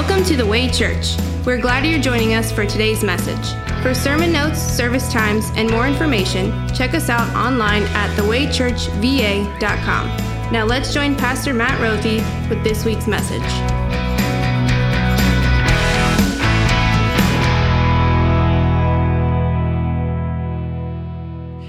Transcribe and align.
Welcome 0.00 0.24
to 0.28 0.34
the 0.34 0.46
Way 0.46 0.70
Church. 0.70 1.14
We're 1.44 1.60
glad 1.60 1.84
you're 1.84 2.00
joining 2.00 2.32
us 2.32 2.50
for 2.50 2.64
today's 2.64 3.04
message. 3.04 3.52
For 3.82 3.92
sermon 3.92 4.32
notes, 4.32 4.58
service 4.58 5.12
times, 5.12 5.50
and 5.56 5.70
more 5.70 5.86
information, 5.86 6.50
check 6.74 6.94
us 6.94 7.10
out 7.10 7.28
online 7.36 7.82
at 7.82 8.08
thewaychurchva.com. 8.16 10.06
Now 10.50 10.64
let's 10.64 10.94
join 10.94 11.14
Pastor 11.16 11.52
Matt 11.52 11.78
Rothy 11.82 12.24
with 12.48 12.64
this 12.64 12.86
week's 12.86 13.06
message. 13.06 13.42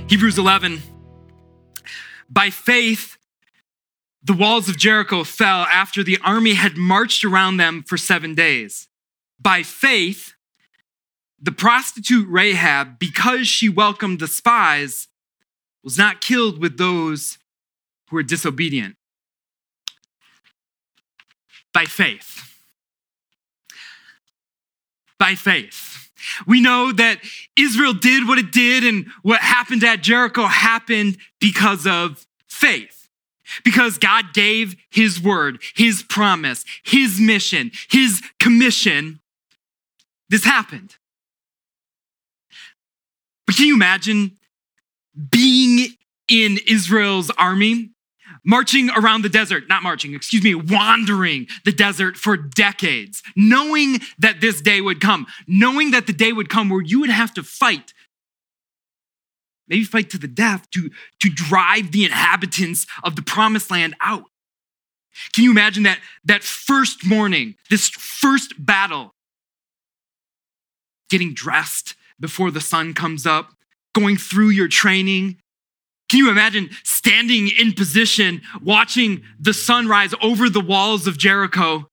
Hebrews 0.10 0.38
11. 0.38 0.82
By 2.30 2.50
faith, 2.50 3.18
the 4.24 4.34
walls 4.34 4.70
of 4.70 4.78
Jericho 4.78 5.24
fell 5.24 5.64
after 5.64 6.04
the 6.04 6.20
army 6.24 6.54
had 6.54 6.78
marched 6.78 7.24
around 7.24 7.58
them 7.58 7.84
for 7.84 7.98
seven 7.98 8.36
days. 8.36 8.88
By 9.40 9.64
faith, 9.64 10.34
the 11.42 11.52
prostitute 11.52 12.28
Rahab, 12.30 13.00
because 13.00 13.48
she 13.48 13.68
welcomed 13.68 14.20
the 14.20 14.28
spies, 14.28 15.08
was 15.84 15.98
not 15.98 16.22
killed 16.22 16.60
with 16.60 16.78
those 16.78 17.40
who 18.10 18.18
were 18.18 18.24
disobedient. 18.24 18.96
By 21.74 21.86
faith. 21.86 22.60
By 25.18 25.34
faith. 25.34 26.12
We 26.46 26.62
know 26.62 26.92
that 26.92 27.22
Israel 27.58 27.94
did 27.94 28.28
what 28.28 28.38
it 28.38 28.52
did, 28.52 28.84
and 28.84 29.08
what 29.24 29.42
happened 29.42 29.84
at 29.84 30.04
Jericho 30.04 30.46
happened 30.46 31.18
because 31.40 31.88
of 31.88 32.28
faith 32.48 33.01
because 33.64 33.98
God 33.98 34.34
gave 34.34 34.76
his 34.90 35.22
word, 35.22 35.62
his 35.76 36.04
promise, 36.04 36.66
his 36.84 37.20
mission, 37.20 37.72
his 37.90 38.22
commission. 38.40 39.20
This 40.30 40.44
happened. 40.44 40.96
But 43.46 43.56
can 43.56 43.66
you 43.66 43.76
imagine 43.76 44.38
being 45.30 45.90
in 46.30 46.58
Israel's 46.68 47.30
army, 47.32 47.90
marching 48.46 48.90
around 48.92 49.24
the 49.24 49.30
desert, 49.30 49.68
not 49.68 49.84
marching, 49.84 50.14
excuse 50.14 50.44
me, 50.44 50.56
wandering 50.56 51.48
the 51.66 51.72
desert 51.72 52.16
for 52.16 52.38
decades, 52.38 53.22
knowing 53.36 54.00
that 54.18 54.40
this 54.40 54.62
day 54.62 54.80
would 54.80 55.02
come, 55.02 55.28
knowing 55.48 55.92
that 55.92 56.08
the 56.08 56.14
day 56.14 56.32
would 56.32 56.50
come 56.50 56.70
where 56.70 56.82
you 56.82 57.02
would 57.02 57.10
have 57.10 57.34
to 57.34 57.44
fight 57.44 57.94
maybe 59.72 59.86
fight 59.86 60.10
to 60.12 60.18
the 60.18 60.28
death 60.28 60.70
to, 60.72 60.92
to 61.22 61.30
drive 61.30 61.94
the 61.94 62.04
inhabitants 62.04 62.86
of 63.04 63.16
the 63.16 63.22
promised 63.22 63.72
land 63.72 63.96
out. 64.02 64.26
Can 65.34 65.46
you 65.46 65.52
imagine 65.52 65.84
that, 65.84 66.00
that 66.26 66.44
first 66.44 67.06
morning, 67.06 67.56
this 67.70 67.90
first 67.90 68.54
battle, 68.64 69.14
getting 71.10 71.34
dressed 71.34 71.96
before 72.20 72.52
the 72.52 72.62
sun 72.62 72.94
comes 72.94 73.26
up, 73.26 73.54
going 73.96 74.18
through 74.18 74.50
your 74.50 74.68
training? 74.68 75.38
Can 76.10 76.20
you 76.20 76.30
imagine 76.30 76.70
standing 76.84 77.50
in 77.58 77.72
position, 77.72 78.42
watching 78.62 79.24
the 79.40 79.54
sun 79.54 79.88
rise 79.88 80.14
over 80.22 80.50
the 80.50 80.62
walls 80.62 81.08
of 81.08 81.18
Jericho? 81.18 81.88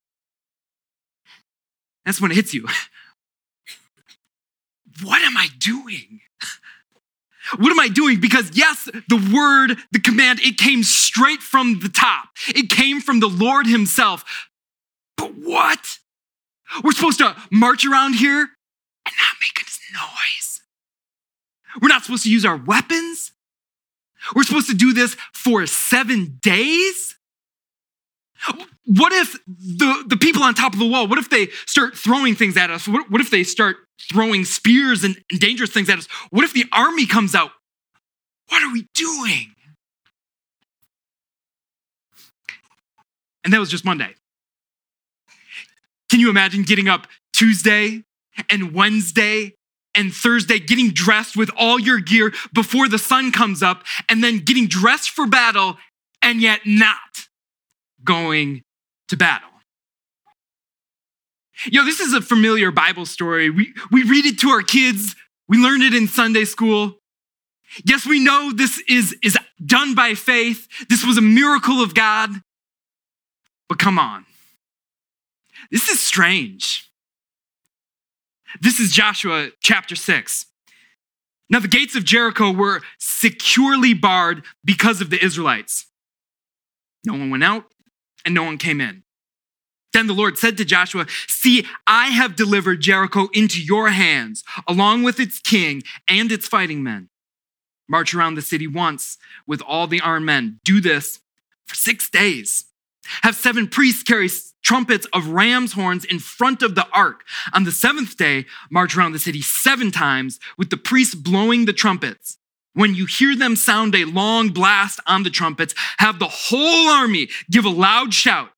That's 2.05 2.21
when 2.21 2.33
it 2.33 2.35
hits 2.35 2.53
you. 2.53 2.67
What 5.01 5.23
am 5.23 5.37
I 5.37 5.47
doing? 5.61 6.23
What 7.57 7.71
am 7.71 7.81
I 7.81 7.89
doing? 7.89 8.21
Because 8.21 8.51
yes, 8.55 8.89
the 9.09 9.33
word, 9.35 9.79
the 9.93 10.01
command, 10.01 10.41
it 10.41 10.59
came 10.59 10.83
straight 10.83 11.41
from 11.41 11.81
the 11.81 11.89
top. 11.89 12.29
It 12.49 12.71
came 12.71 13.01
from 13.01 13.21
the 13.21 13.29
Lord 13.29 13.67
himself. 13.67 14.25
But 15.17 15.35
what? 15.35 15.99
We're 16.85 16.93
supposed 16.93 17.19
to 17.19 17.35
march 17.51 17.87
around 17.87 18.15
here 18.15 18.41
and 18.41 19.15
not 19.17 19.37
make 19.41 19.61
a 19.61 19.69
noise. 19.95 20.61
We're 21.81 21.89
not 21.89 22.05
supposed 22.05 22.25
to 22.25 22.31
use 22.31 22.45
our 22.45 22.57
weapons. 22.57 23.33
We're 24.35 24.43
supposed 24.43 24.69
to 24.69 24.75
do 24.75 24.93
this 24.93 25.17
for 25.33 25.67
seven 25.67 26.39
days. 26.43 27.17
What 28.85 29.13
if 29.13 29.33
the, 29.47 30.05
the 30.07 30.17
people 30.17 30.43
on 30.43 30.55
top 30.55 30.73
of 30.73 30.79
the 30.79 30.87
wall, 30.87 31.09
what 31.09 31.19
if 31.19 31.31
they 31.31 31.49
start 31.67 31.97
throwing 31.97 32.35
things 32.35 32.57
at 32.57 32.71
us? 32.71 32.87
What, 32.87 33.11
what 33.11 33.21
if 33.21 33.31
they 33.31 33.43
start 33.43 33.77
throwing 34.11 34.45
spears 34.45 35.05
and, 35.05 35.17
dangerous 35.39 35.71
things 35.71 35.89
at 35.89 35.99
us? 35.99 36.07
What 36.31 36.45
if 36.45 36.53
the 36.53 36.65
army 36.73 37.07
comes 37.07 37.35
out? 37.35 37.51
What 38.49 38.63
are 38.63 38.73
we 38.73 38.87
doing? 38.95 39.55
And 43.45 43.53
that 43.53 43.61
was 43.61 43.71
just 43.71 43.85
Monday. 43.85 44.15
Can 46.11 46.21
you 46.21 46.31
imagine 46.31 46.63
getting 46.63 46.89
up 46.89 47.07
Tuesday 47.33 48.03
and 48.51 48.73
Wednesday 48.73 49.55
and 49.95 50.13
Thursday, 50.13 50.59
getting 50.59 50.91
dressed 50.91 51.37
with 51.37 51.51
all 51.57 51.79
your 51.79 51.99
gear 51.99 52.33
before 52.53 52.89
the 52.89 52.99
sun 52.99 53.33
comes 53.33 53.63
up, 53.63 53.85
and 54.09 54.23
then 54.23 54.39
getting 54.39 54.67
dressed 54.69 55.11
for 55.11 55.27
battle 55.27 55.77
and 56.23 56.41
yet 56.41 56.61
not 56.65 57.29
going 58.05 58.63
to 59.09 59.17
battle? 59.17 59.49
Yo, 61.67 61.85
this 61.85 62.01
is 62.01 62.13
a 62.13 62.21
familiar 62.21 62.71
Bible 62.71 63.07
story. 63.07 63.51
We, 63.51 63.75
we 63.91 64.05
read 64.05 64.27
it 64.27 64.39
to 64.41 64.51
our 64.51 64.63
kids, 64.63 65.17
we 65.49 65.59
learned 65.59 65.83
it 65.83 65.95
in 65.95 66.07
Sunday 66.09 66.45
school. 66.45 66.99
Yes, 67.85 68.07
we 68.07 68.19
know 68.19 68.53
this 68.53 68.83
is, 68.89 69.15
is 69.23 69.37
done 69.65 69.95
by 69.95 70.15
faith. 70.15 70.69
This 70.89 71.05
was 71.05 71.19
a 71.19 71.23
miracle 71.23 71.83
of 71.83 71.95
God. 71.95 72.31
But 73.69 73.79
come 73.79 73.99
on. 73.99 74.25
This 75.71 75.89
is 75.89 76.01
strange. 76.01 76.91
This 78.61 78.81
is 78.81 78.93
Joshua 78.93 79.51
chapter 79.61 79.95
6. 79.95 80.47
Now, 81.51 81.61
the 81.61 81.69
gates 81.69 81.95
of 81.95 82.05
Jericho 82.05 82.51
were 82.51 82.81
securely 82.99 83.95
barred 83.95 84.45
because 84.65 85.01
of 85.01 85.11
the 85.11 85.23
Israelites. 85.23 85.87
No 87.05 87.15
one 87.15 87.31
went 87.31 87.45
out 87.45 87.65
and 88.25 88.35
no 88.35 88.45
one 88.45 88.59
came 88.59 88.81
in. 88.81 89.03
Then 89.93 90.07
the 90.07 90.15
Lord 90.15 90.39
said 90.39 90.57
to 90.59 90.65
Joshua, 90.65 91.07
See, 91.27 91.67
I 91.87 92.09
have 92.09 92.37
delivered 92.37 92.81
Jericho 92.81 93.29
into 93.33 93.63
your 93.63 93.89
hands, 93.91 94.45
along 94.67 95.03
with 95.03 95.19
its 95.19 95.39
king 95.39 95.83
and 96.07 96.31
its 96.31 96.47
fighting 96.47 96.83
men. 96.83 97.09
March 97.89 98.15
around 98.15 98.35
the 98.35 98.43
city 98.43 98.67
once 98.67 99.17
with 99.47 99.63
all 99.63 99.87
the 99.87 100.01
armed 100.01 100.27
men. 100.27 100.61
Do 100.63 100.81
this 100.81 101.21
for 101.67 101.75
six 101.75 102.11
days. 102.11 102.65
Have 103.23 103.35
seven 103.35 103.67
priests 103.67 104.03
carry 104.03 104.29
trumpets 104.63 105.07
of 105.15 105.29
ram's 105.29 105.73
horns 105.73 106.05
in 106.05 106.19
front 106.19 106.63
of 106.63 106.75
the 106.75 106.87
ark. 106.93 107.25
On 107.55 107.65
the 107.65 107.73
seventh 107.73 108.19
day, 108.19 108.45
march 108.71 108.97
around 108.97 109.13
the 109.13 109.19
city 109.19 109.41
seven 109.41 109.91
times 109.91 110.39
with 110.59 110.69
the 110.69 110.77
priests 110.77 111.15
blowing 111.15 111.65
the 111.65 111.73
trumpets. 111.73 112.37
When 112.75 112.95
you 112.95 113.07
hear 113.07 113.35
them 113.35 113.57
sound 113.57 113.95
a 113.95 114.05
long 114.05 114.51
blast 114.51 115.01
on 115.07 115.23
the 115.23 115.31
trumpets, 115.31 115.75
have 115.99 116.19
the 116.19 116.29
whole 116.29 116.89
army 116.91 117.29
give 117.51 117.65
a 117.65 117.71
loud 117.71 118.13
shout. 118.13 118.51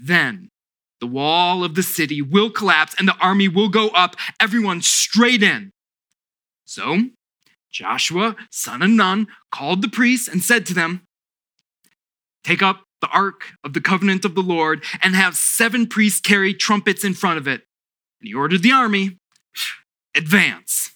Then 0.00 0.48
the 1.00 1.06
wall 1.06 1.62
of 1.62 1.74
the 1.74 1.82
city 1.82 2.22
will 2.22 2.50
collapse 2.50 2.94
and 2.98 3.06
the 3.06 3.16
army 3.18 3.48
will 3.48 3.68
go 3.68 3.88
up, 3.88 4.16
everyone 4.38 4.82
straight 4.82 5.42
in. 5.42 5.72
So 6.64 7.00
Joshua, 7.70 8.36
son 8.50 8.82
of 8.82 8.90
Nun, 8.90 9.26
called 9.52 9.82
the 9.82 9.88
priests 9.88 10.28
and 10.28 10.42
said 10.42 10.66
to 10.66 10.74
them, 10.74 11.02
Take 12.44 12.62
up 12.62 12.84
the 13.00 13.08
ark 13.08 13.52
of 13.64 13.72
the 13.72 13.80
covenant 13.80 14.24
of 14.24 14.34
the 14.34 14.42
Lord 14.42 14.82
and 15.02 15.14
have 15.14 15.36
seven 15.36 15.86
priests 15.86 16.20
carry 16.20 16.54
trumpets 16.54 17.04
in 17.04 17.14
front 17.14 17.38
of 17.38 17.46
it. 17.46 17.62
And 18.20 18.28
he 18.28 18.34
ordered 18.34 18.62
the 18.62 18.72
army, 18.72 19.18
advance, 20.14 20.92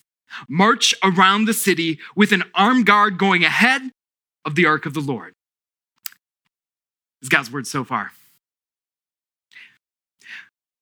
march 0.49 0.93
around 1.03 1.45
the 1.45 1.53
city 1.53 1.99
with 2.15 2.31
an 2.31 2.43
armed 2.53 2.85
guard 2.85 3.17
going 3.17 3.43
ahead 3.43 3.91
of 4.43 4.55
the 4.55 4.65
ark 4.65 4.85
of 4.85 4.93
the 4.93 5.01
Lord. 5.01 5.33
This 7.21 7.27
is 7.27 7.29
God's 7.29 7.51
word 7.51 7.67
so 7.67 7.83
far. 7.83 8.11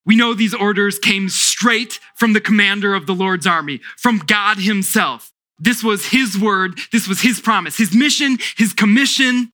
We 0.05 0.15
know 0.15 0.33
these 0.33 0.53
orders 0.53 0.99
came 0.99 1.29
straight 1.29 1.99
from 2.15 2.33
the 2.33 2.41
commander 2.41 2.93
of 2.93 3.05
the 3.05 3.15
Lord's 3.15 3.47
army, 3.47 3.79
from 3.97 4.19
God 4.19 4.57
himself. 4.57 5.31
This 5.59 5.83
was 5.83 6.07
his 6.07 6.37
word, 6.37 6.79
this 6.91 7.07
was 7.07 7.21
his 7.21 7.39
promise, 7.39 7.77
his 7.77 7.95
mission, 7.95 8.37
his 8.57 8.73
commission. 8.73 9.51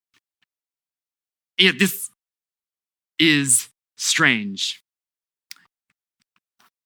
Yet 1.57 1.77
this 1.77 2.09
is 3.19 3.69
strange. 3.97 4.81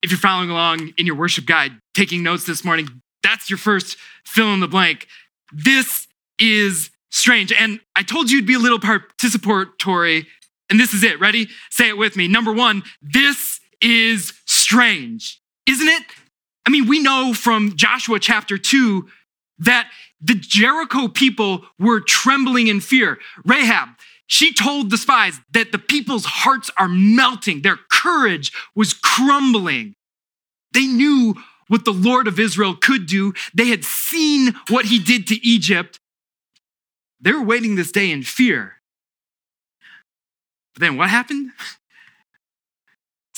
If 0.01 0.11
you're 0.11 0.19
following 0.19 0.49
along 0.49 0.93
in 0.97 1.05
your 1.05 1.15
worship 1.15 1.45
guide, 1.45 1.71
taking 1.93 2.23
notes 2.23 2.45
this 2.45 2.65
morning, 2.65 3.01
that's 3.21 3.49
your 3.49 3.59
first 3.59 3.97
fill 4.25 4.53
in 4.53 4.59
the 4.59 4.67
blank. 4.67 5.07
This 5.53 6.07
is 6.37 6.89
strange. 7.09 7.53
And 7.53 7.79
I 7.95 8.03
told 8.03 8.29
you 8.29 8.39
it'd 8.39 8.47
be 8.47 8.55
a 8.55 8.59
little 8.59 8.79
participatory 8.79 10.25
and 10.69 10.79
this 10.79 10.93
is 10.93 11.03
it. 11.03 11.19
Ready? 11.19 11.49
Say 11.69 11.89
it 11.89 11.97
with 11.97 12.15
me. 12.15 12.27
Number 12.27 12.51
one, 12.51 12.83
this 13.01 13.52
is 13.83 14.33
strange, 14.45 15.41
isn't 15.67 15.87
it? 15.87 16.03
I 16.65 16.69
mean, 16.69 16.87
we 16.87 17.01
know 17.01 17.33
from 17.33 17.75
Joshua 17.75 18.19
chapter 18.19 18.57
2 18.57 19.07
that 19.59 19.89
the 20.21 20.35
Jericho 20.35 21.07
people 21.07 21.65
were 21.77 21.99
trembling 21.99 22.67
in 22.67 22.79
fear. 22.79 23.19
Rahab, 23.45 23.89
she 24.25 24.53
told 24.53 24.89
the 24.89 24.97
spies 24.97 25.39
that 25.51 25.71
the 25.71 25.77
people's 25.79 26.25
hearts 26.25 26.71
are 26.77 26.87
melting, 26.87 27.61
their 27.61 27.77
courage 27.91 28.51
was 28.73 28.93
crumbling. 28.93 29.95
They 30.71 30.87
knew 30.87 31.35
what 31.67 31.85
the 31.85 31.93
Lord 31.93 32.27
of 32.27 32.39
Israel 32.39 32.75
could 32.75 33.05
do, 33.05 33.33
they 33.53 33.67
had 33.67 33.83
seen 33.83 34.53
what 34.69 34.85
he 34.85 34.99
did 34.99 35.27
to 35.27 35.45
Egypt. 35.45 35.99
They 37.19 37.31
were 37.31 37.43
waiting 37.43 37.75
this 37.75 37.91
day 37.91 38.11
in 38.11 38.23
fear. 38.23 38.81
But 40.73 40.81
then 40.81 40.97
what 40.97 41.09
happened? 41.09 41.51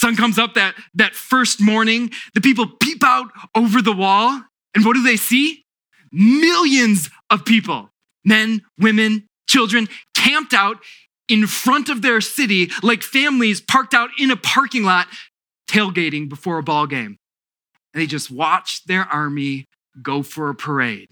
Sun 0.06 0.18
comes 0.18 0.38
up 0.38 0.54
that, 0.54 0.75
that 0.94 1.16
first 1.16 1.60
morning. 1.60 2.12
The 2.36 2.42
people 2.42 2.68
peep 2.68 3.04
out 3.04 3.31
over 3.56 3.81
the 3.81 3.92
wall. 3.92 4.40
And 4.75 4.86
what 4.86 4.94
do 4.94 5.02
they 5.02 5.18
see? 5.18 5.63
Millions 6.12 7.10
of 7.31 7.44
people, 7.44 7.90
men, 8.24 8.62
women, 8.78 9.25
children, 9.50 9.90
camped 10.13 10.54
out 10.54 10.78
in 11.28 11.48
front 11.48 11.90
of 11.90 12.04
their 12.04 12.22
city 12.22 12.69
like 12.84 13.02
families 13.02 13.62
parked 13.62 13.96
out 13.96 14.12
in 14.19 14.30
a 14.30 14.36
parking 14.36 14.84
lot 14.84 15.07
tailgating 15.68 16.30
before 16.30 16.60
a 16.60 16.63
ball 16.63 16.86
game. 16.86 17.18
And 17.92 18.04
they 18.04 18.06
just 18.06 18.30
watched 18.30 18.88
their 18.88 19.06
army 19.06 19.66
go 20.00 20.22
for 20.22 20.52
a 20.52 20.56
parade. 20.56 21.10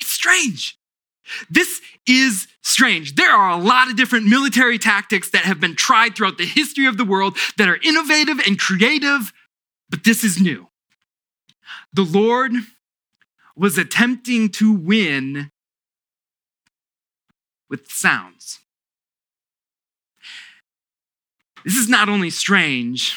It's 0.00 0.10
strange. 0.10 0.76
This 1.50 1.80
is 2.06 2.46
strange. 2.62 3.14
There 3.14 3.30
are 3.30 3.50
a 3.50 3.56
lot 3.56 3.88
of 3.88 3.96
different 3.96 4.26
military 4.26 4.78
tactics 4.78 5.30
that 5.30 5.42
have 5.42 5.60
been 5.60 5.76
tried 5.76 6.16
throughout 6.16 6.38
the 6.38 6.46
history 6.46 6.86
of 6.86 6.96
the 6.96 7.04
world 7.04 7.36
that 7.58 7.68
are 7.68 7.78
innovative 7.82 8.38
and 8.46 8.58
creative, 8.58 9.32
but 9.88 10.04
this 10.04 10.24
is 10.24 10.40
new. 10.40 10.68
The 11.92 12.04
Lord 12.04 12.52
was 13.56 13.78
attempting 13.78 14.50
to 14.50 14.72
win 14.72 15.50
with 17.68 17.90
sounds. 17.90 18.60
This 21.64 21.76
is 21.76 21.88
not 21.88 22.08
only 22.08 22.30
strange, 22.30 23.16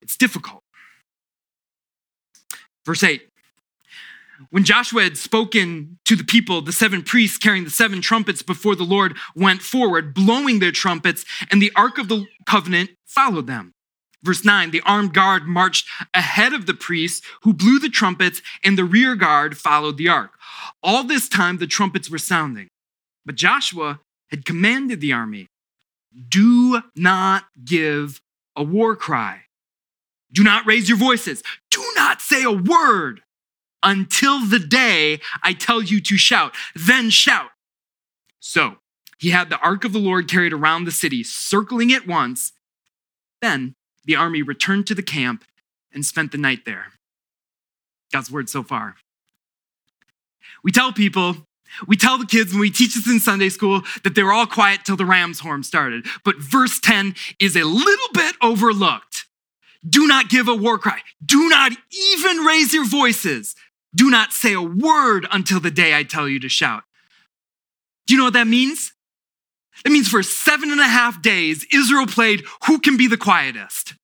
it's 0.00 0.16
difficult. 0.16 0.62
Verse 2.86 3.02
8 3.02 3.29
when 4.50 4.64
Joshua 4.64 5.04
had 5.04 5.16
spoken 5.16 5.98
to 6.04 6.16
the 6.16 6.24
people, 6.24 6.60
the 6.60 6.72
seven 6.72 7.02
priests 7.02 7.38
carrying 7.38 7.64
the 7.64 7.70
seven 7.70 8.00
trumpets 8.00 8.42
before 8.42 8.74
the 8.74 8.84
Lord 8.84 9.16
went 9.34 9.62
forward, 9.62 10.12
blowing 10.12 10.58
their 10.58 10.72
trumpets, 10.72 11.24
and 11.50 11.62
the 11.62 11.72
ark 11.76 11.98
of 11.98 12.08
the 12.08 12.26
covenant 12.46 12.90
followed 13.06 13.46
them. 13.46 13.72
Verse 14.22 14.44
9 14.44 14.70
the 14.70 14.82
armed 14.82 15.14
guard 15.14 15.46
marched 15.46 15.88
ahead 16.12 16.52
of 16.52 16.66
the 16.66 16.74
priests 16.74 17.24
who 17.42 17.54
blew 17.54 17.78
the 17.78 17.88
trumpets, 17.88 18.42
and 18.64 18.76
the 18.76 18.84
rear 18.84 19.14
guard 19.14 19.56
followed 19.56 19.96
the 19.96 20.08
ark. 20.08 20.32
All 20.82 21.04
this 21.04 21.28
time 21.28 21.58
the 21.58 21.66
trumpets 21.66 22.10
were 22.10 22.18
sounding. 22.18 22.68
But 23.24 23.36
Joshua 23.36 24.00
had 24.30 24.44
commanded 24.44 25.00
the 25.00 25.12
army 25.12 25.46
do 26.28 26.82
not 26.96 27.44
give 27.64 28.20
a 28.56 28.64
war 28.64 28.96
cry, 28.96 29.42
do 30.32 30.42
not 30.42 30.66
raise 30.66 30.88
your 30.88 30.98
voices, 30.98 31.42
do 31.70 31.84
not 31.94 32.20
say 32.20 32.42
a 32.42 32.50
word 32.50 33.22
until 33.82 34.46
the 34.46 34.58
day 34.58 35.20
I 35.42 35.52
tell 35.52 35.82
you 35.82 36.00
to 36.02 36.16
shout. 36.16 36.54
Then 36.74 37.10
shout. 37.10 37.50
So 38.38 38.76
he 39.18 39.30
had 39.30 39.50
the 39.50 39.58
ark 39.58 39.84
of 39.84 39.92
the 39.92 39.98
Lord 39.98 40.28
carried 40.28 40.52
around 40.52 40.84
the 40.84 40.92
city, 40.92 41.22
circling 41.22 41.90
it 41.90 42.06
once. 42.06 42.52
Then 43.42 43.74
the 44.04 44.16
army 44.16 44.42
returned 44.42 44.86
to 44.88 44.94
the 44.94 45.02
camp 45.02 45.44
and 45.92 46.04
spent 46.04 46.32
the 46.32 46.38
night 46.38 46.64
there. 46.64 46.86
God's 48.12 48.30
word 48.30 48.48
so 48.48 48.62
far. 48.62 48.96
We 50.64 50.72
tell 50.72 50.92
people, 50.92 51.36
we 51.86 51.96
tell 51.96 52.18
the 52.18 52.26
kids 52.26 52.52
when 52.52 52.60
we 52.60 52.70
teach 52.70 52.94
this 52.94 53.06
in 53.06 53.20
Sunday 53.20 53.48
school 53.48 53.82
that 54.04 54.14
they 54.14 54.22
were 54.22 54.32
all 54.32 54.46
quiet 54.46 54.84
till 54.84 54.96
the 54.96 55.06
ram's 55.06 55.40
horn 55.40 55.62
started. 55.62 56.06
But 56.24 56.36
verse 56.38 56.80
10 56.80 57.14
is 57.38 57.56
a 57.56 57.64
little 57.64 58.08
bit 58.12 58.36
overlooked. 58.42 59.26
Do 59.88 60.06
not 60.06 60.28
give 60.28 60.48
a 60.48 60.54
war 60.54 60.78
cry. 60.78 61.00
Do 61.24 61.48
not 61.48 61.72
even 61.90 62.38
raise 62.38 62.74
your 62.74 62.86
voices. 62.86 63.54
Do 63.94 64.10
not 64.10 64.32
say 64.32 64.52
a 64.52 64.62
word 64.62 65.26
until 65.32 65.60
the 65.60 65.70
day 65.70 65.96
I 65.96 66.04
tell 66.04 66.28
you 66.28 66.40
to 66.40 66.48
shout. 66.48 66.84
Do 68.06 68.14
you 68.14 68.18
know 68.18 68.24
what 68.24 68.34
that 68.34 68.46
means? 68.46 68.92
It 69.84 69.92
means 69.92 70.08
for 70.08 70.22
seven 70.22 70.70
and 70.70 70.80
a 70.80 70.84
half 70.84 71.22
days, 71.22 71.66
Israel 71.72 72.06
played 72.06 72.44
who 72.66 72.78
can 72.78 72.96
be 72.96 73.06
the 73.06 73.16
quietest. 73.16 73.94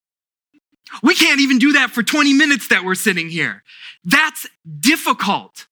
We 1.03 1.15
can't 1.15 1.41
even 1.41 1.59
do 1.59 1.73
that 1.73 1.91
for 1.91 2.03
20 2.03 2.33
minutes 2.33 2.69
that 2.69 2.85
we're 2.85 2.95
sitting 2.95 3.29
here. 3.29 3.63
That's 4.05 4.47
difficult. 4.81 5.67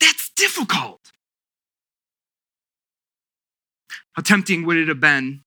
That's 0.00 0.30
difficult. 0.30 1.00
How 4.12 4.22
tempting 4.22 4.64
would 4.64 4.76
it 4.76 4.88
have 4.88 5.00
been 5.00 5.42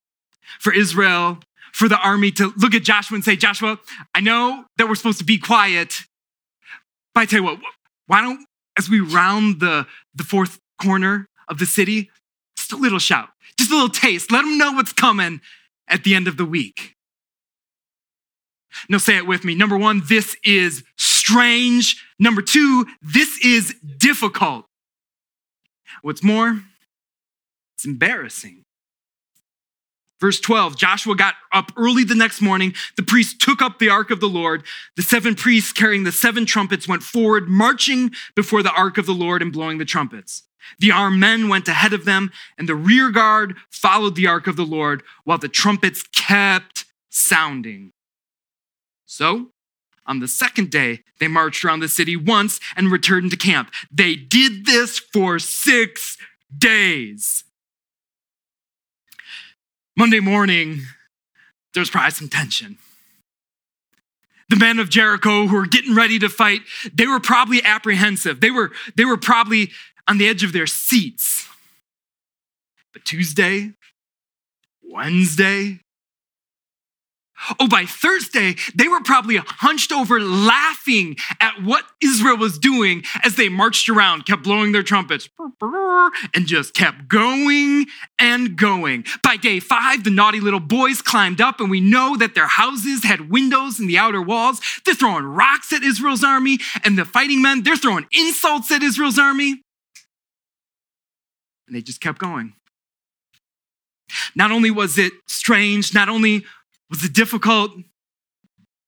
for 0.59 0.73
Israel, 0.73 1.39
for 1.71 1.87
the 1.87 1.97
army 1.97 2.31
to 2.31 2.53
look 2.57 2.73
at 2.73 2.83
Joshua 2.83 3.15
and 3.15 3.23
say, 3.23 3.35
Joshua, 3.35 3.79
I 4.13 4.19
know 4.19 4.65
that 4.77 4.87
we're 4.87 4.95
supposed 4.95 5.19
to 5.19 5.25
be 5.25 5.37
quiet, 5.37 6.03
but 7.17 7.21
I 7.21 7.25
tell 7.25 7.39
you 7.39 7.45
what, 7.45 7.59
why 8.05 8.21
don't, 8.21 8.45
as 8.77 8.91
we 8.91 8.99
round 8.99 9.59
the, 9.59 9.87
the 10.13 10.23
fourth 10.23 10.59
corner 10.79 11.27
of 11.47 11.57
the 11.57 11.65
city, 11.65 12.11
just 12.55 12.71
a 12.71 12.75
little 12.75 12.99
shout, 12.99 13.29
just 13.57 13.71
a 13.71 13.73
little 13.73 13.89
taste. 13.89 14.31
Let 14.31 14.43
them 14.43 14.59
know 14.59 14.73
what's 14.73 14.93
coming 14.93 15.41
at 15.87 16.03
the 16.03 16.13
end 16.13 16.27
of 16.27 16.37
the 16.37 16.45
week. 16.45 16.93
No, 18.87 18.99
say 18.99 19.17
it 19.17 19.25
with 19.25 19.43
me. 19.43 19.55
Number 19.55 19.75
one, 19.75 20.03
this 20.07 20.37
is 20.43 20.83
strange. 20.95 22.05
Number 22.19 22.43
two, 22.43 22.85
this 23.01 23.43
is 23.43 23.73
difficult. 23.97 24.65
What's 26.03 26.23
more, 26.23 26.61
it's 27.77 27.85
embarrassing. 27.85 28.63
Verse 30.19 30.39
12 30.39 30.77
Joshua 30.77 31.15
got 31.15 31.35
up 31.51 31.71
early 31.77 32.03
the 32.03 32.15
next 32.15 32.41
morning. 32.41 32.73
The 32.95 33.03
priests 33.03 33.35
took 33.37 33.61
up 33.61 33.79
the 33.79 33.89
ark 33.89 34.11
of 34.11 34.19
the 34.19 34.29
Lord. 34.29 34.63
The 34.95 35.03
seven 35.03 35.35
priests 35.35 35.71
carrying 35.71 36.03
the 36.03 36.11
seven 36.11 36.45
trumpets 36.45 36.87
went 36.87 37.03
forward, 37.03 37.47
marching 37.47 38.11
before 38.35 38.63
the 38.63 38.73
ark 38.73 38.97
of 38.97 39.05
the 39.05 39.13
Lord 39.13 39.41
and 39.41 39.53
blowing 39.53 39.77
the 39.77 39.85
trumpets. 39.85 40.43
The 40.79 40.91
armed 40.91 41.19
men 41.19 41.47
went 41.47 41.67
ahead 41.67 41.93
of 41.93 42.05
them, 42.05 42.31
and 42.57 42.67
the 42.67 42.75
rear 42.75 43.09
guard 43.09 43.55
followed 43.69 44.15
the 44.15 44.27
ark 44.27 44.47
of 44.47 44.55
the 44.57 44.65
Lord 44.65 45.03
while 45.23 45.37
the 45.37 45.47
trumpets 45.47 46.03
kept 46.13 46.85
sounding. 47.09 47.93
So, 49.05 49.51
on 50.05 50.19
the 50.19 50.27
second 50.27 50.69
day, 50.69 51.03
they 51.19 51.27
marched 51.27 51.63
around 51.63 51.79
the 51.79 51.87
city 51.87 52.15
once 52.15 52.59
and 52.75 52.91
returned 52.91 53.31
to 53.31 53.37
camp. 53.37 53.71
They 53.91 54.15
did 54.15 54.65
this 54.65 54.99
for 54.99 55.39
six 55.39 56.17
days. 56.55 57.43
Monday 59.97 60.19
morning, 60.19 60.81
there 61.73 61.81
was 61.81 61.89
probably 61.89 62.11
some 62.11 62.29
tension. 62.29 62.77
The 64.49 64.55
men 64.55 64.77
of 64.79 64.89
Jericho 64.89 65.47
who 65.47 65.55
were 65.55 65.65
getting 65.65 65.95
ready 65.95 66.19
to 66.19 66.29
fight, 66.29 66.61
they 66.93 67.07
were 67.07 67.19
probably 67.19 67.63
apprehensive. 67.63 68.39
They 68.39 68.51
were, 68.51 68.71
they 68.95 69.03
were 69.03 69.17
probably 69.17 69.71
on 70.07 70.19
the 70.19 70.27
edge 70.27 70.43
of 70.43 70.53
their 70.53 70.67
seats. 70.67 71.49
But 72.93 73.03
Tuesday, 73.03 73.73
Wednesday, 74.83 75.79
Oh, 77.59 77.67
by 77.67 77.85
Thursday, 77.85 78.55
they 78.73 78.87
were 78.87 79.01
probably 79.01 79.37
hunched 79.37 79.91
over 79.91 80.19
laughing 80.19 81.17
at 81.39 81.61
what 81.63 81.85
Israel 82.01 82.37
was 82.37 82.57
doing 82.57 83.03
as 83.23 83.35
they 83.35 83.47
marched 83.47 83.89
around, 83.89 84.25
kept 84.25 84.43
blowing 84.43 84.71
their 84.71 84.83
trumpets, 84.83 85.29
and 86.33 86.47
just 86.47 86.73
kept 86.73 87.07
going 87.07 87.85
and 88.17 88.57
going. 88.57 89.05
By 89.23 89.37
day 89.37 89.59
five, 89.59 90.03
the 90.03 90.09
naughty 90.09 90.39
little 90.39 90.59
boys 90.59 91.01
climbed 91.01 91.39
up, 91.39 91.59
and 91.59 91.69
we 91.69 91.79
know 91.79 92.17
that 92.17 92.33
their 92.33 92.47
houses 92.47 93.03
had 93.03 93.29
windows 93.29 93.79
in 93.79 93.87
the 93.87 93.97
outer 93.97 94.21
walls. 94.21 94.59
They're 94.83 94.95
throwing 94.95 95.25
rocks 95.25 95.71
at 95.71 95.83
Israel's 95.83 96.23
army, 96.23 96.59
and 96.83 96.97
the 96.97 97.05
fighting 97.05 97.41
men, 97.41 97.63
they're 97.63 97.75
throwing 97.75 98.07
insults 98.11 98.71
at 98.71 98.81
Israel's 98.81 99.19
army. 99.19 99.61
And 101.67 101.75
they 101.75 101.81
just 101.81 102.01
kept 102.01 102.17
going. 102.17 102.53
Not 104.35 104.51
only 104.51 104.71
was 104.71 104.97
it 104.97 105.13
strange, 105.27 105.93
not 105.93 106.09
only 106.09 106.45
was 106.89 107.03
it 107.03 107.13
difficult? 107.13 107.71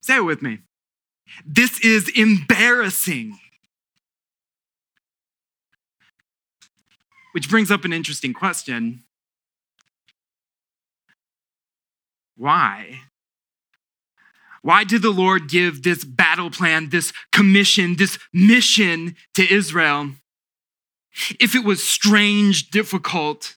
Say 0.02 0.16
it 0.16 0.24
with 0.24 0.42
me. 0.42 0.58
This 1.44 1.80
is 1.80 2.08
embarrassing. 2.08 3.38
Which 7.32 7.48
brings 7.48 7.70
up 7.70 7.84
an 7.84 7.92
interesting 7.92 8.32
question. 8.32 9.04
Why? 12.36 13.00
Why 14.62 14.84
did 14.84 15.02
the 15.02 15.10
Lord 15.10 15.48
give 15.48 15.82
this 15.82 16.04
battle 16.04 16.50
plan, 16.50 16.90
this 16.90 17.12
commission, 17.32 17.96
this 17.96 18.18
mission 18.32 19.16
to 19.34 19.52
Israel 19.52 20.10
if 21.38 21.54
it 21.54 21.64
was 21.64 21.82
strange, 21.82 22.70
difficult, 22.70 23.56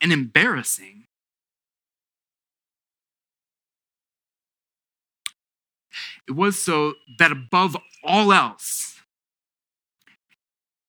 and 0.00 0.12
embarrassing? 0.12 1.01
It 6.32 6.36
was 6.36 6.62
so 6.62 6.94
that 7.18 7.30
above 7.30 7.76
all 8.02 8.32
else, 8.32 8.98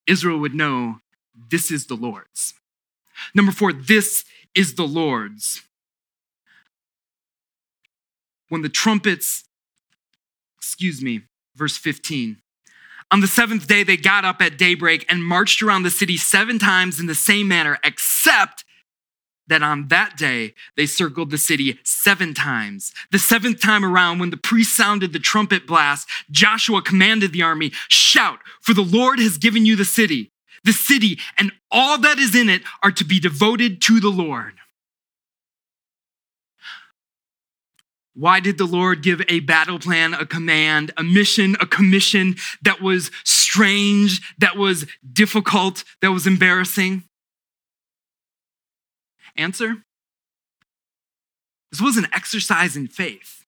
Israel 0.08 0.40
would 0.40 0.56
know 0.56 1.02
this 1.36 1.70
is 1.70 1.88
the 1.88 1.96
Lord's. 1.96 2.54
Number 3.36 3.52
four, 3.52 3.74
this 3.74 4.24
is 4.56 4.76
the 4.76 4.88
Lord's. 4.88 5.62
When 8.48 8.62
the 8.62 8.70
trumpets, 8.70 9.44
excuse 10.58 11.02
me, 11.02 11.24
verse 11.58 11.76
15. 11.76 12.38
On 13.12 13.20
the 13.20 13.28
seventh 13.28 13.68
day, 13.68 13.84
they 13.84 13.98
got 13.98 14.24
up 14.24 14.42
at 14.42 14.58
daybreak 14.58 15.06
and 15.10 15.26
marched 15.26 15.62
around 15.62 15.84
the 15.84 15.92
city 15.92 16.16
seven 16.16 16.58
times 16.58 17.02
in 17.02 17.08
the 17.08 17.16
same 17.16 17.50
manner, 17.50 17.80
except 17.84 18.63
that 19.48 19.64
on 19.64 19.88
that 19.90 20.18
day 20.18 20.54
they 20.76 20.86
circled 20.86 21.32
the 21.32 21.38
city 21.38 21.80
seven 21.84 22.34
times. 22.34 22.94
The 23.12 23.20
seventh 23.20 23.60
time 23.60 23.84
around, 23.84 24.20
when 24.20 24.30
the 24.30 24.38
priest 24.38 24.76
sounded 24.76 25.14
the 25.14 25.20
trumpet 25.20 25.68
blast, 25.68 26.08
Joshua 26.32 26.82
commanded 26.82 27.34
the 27.34 27.44
army, 27.44 27.72
Shout, 27.90 28.40
for 28.62 28.74
the 28.74 28.82
Lord 28.82 29.20
has 29.20 29.38
given 29.38 29.66
you 29.66 29.76
the 29.76 29.86
city. 29.86 30.32
The 30.64 30.74
city 30.74 31.20
and 31.38 31.52
all 31.70 31.98
that 32.00 32.20
is 32.20 32.36
in 32.36 32.50
it 32.50 32.62
are 32.82 32.92
to 32.92 33.04
be 33.04 33.20
devoted 33.20 33.82
to 33.84 34.00
the 34.00 34.10
Lord. 34.10 34.54
Why 38.16 38.40
did 38.40 38.58
the 38.58 38.66
Lord 38.66 39.02
give 39.02 39.24
a 39.28 39.40
battle 39.40 39.80
plan, 39.80 40.14
a 40.14 40.26
command, 40.26 40.92
a 40.98 41.04
mission, 41.04 41.58
a 41.60 41.66
commission 41.66 42.36
that 42.62 42.80
was 42.80 43.10
strange, 43.24 44.22
that 44.38 44.56
was 44.56 44.86
difficult, 45.12 45.84
that 46.02 46.12
was 46.12 46.28
embarrassing? 46.28 47.04
Answer 49.36 49.84
this 51.74 51.82
was 51.82 51.98
an 51.98 52.08
exercise 52.14 52.78
in 52.78 52.88
faith. 52.88 53.46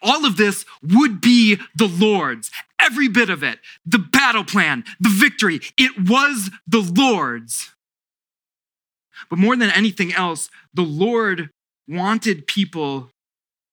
All 0.00 0.24
of 0.24 0.36
this 0.36 0.64
would 0.80 1.20
be 1.20 1.58
the 1.74 1.88
Lord's, 1.88 2.52
every 2.80 3.08
bit 3.08 3.28
of 3.28 3.42
it. 3.42 3.58
The 3.84 3.98
battle 3.98 4.44
plan, 4.44 4.84
the 5.00 5.08
victory, 5.08 5.60
it 5.76 6.08
was 6.08 6.50
the 6.64 6.78
Lord's. 6.78 7.74
But 9.28 9.40
more 9.40 9.56
than 9.56 9.70
anything 9.70 10.14
else, 10.14 10.48
the 10.72 10.82
Lord 10.82 11.50
wanted 11.88 12.46
people 12.46 13.10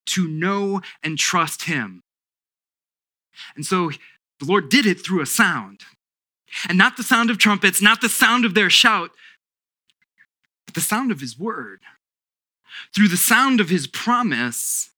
to 0.07 0.27
know 0.27 0.81
and 1.03 1.19
trust 1.19 1.65
Him. 1.65 2.01
And 3.55 3.63
so 3.63 3.91
the 4.39 4.45
Lord 4.45 4.69
did 4.69 4.87
it 4.87 5.05
through 5.05 5.21
a 5.21 5.27
sound. 5.27 5.81
And 6.67 6.79
not 6.79 6.97
the 6.97 7.03
sound 7.03 7.29
of 7.29 7.37
trumpets, 7.37 7.79
not 7.79 8.01
the 8.01 8.09
sound 8.09 8.43
of 8.43 8.55
their 8.55 8.71
shout, 8.71 9.11
the 10.75 10.81
sound 10.81 11.11
of 11.11 11.19
his 11.19 11.39
word. 11.39 11.81
Through 12.93 13.07
the 13.07 13.17
sound 13.17 13.59
of 13.59 13.69
his 13.69 13.87
promise, 13.87 14.91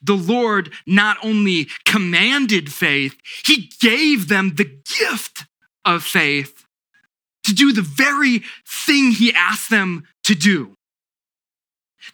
the 0.00 0.14
Lord 0.14 0.72
not 0.86 1.16
only 1.22 1.68
commanded 1.84 2.72
faith, 2.72 3.16
he 3.44 3.70
gave 3.80 4.28
them 4.28 4.54
the 4.54 4.64
gift 4.98 5.44
of 5.84 6.02
faith 6.02 6.64
to 7.44 7.54
do 7.54 7.72
the 7.72 7.82
very 7.82 8.42
thing 8.66 9.12
he 9.12 9.32
asked 9.34 9.70
them 9.70 10.04
to 10.24 10.34
do. 10.34 10.76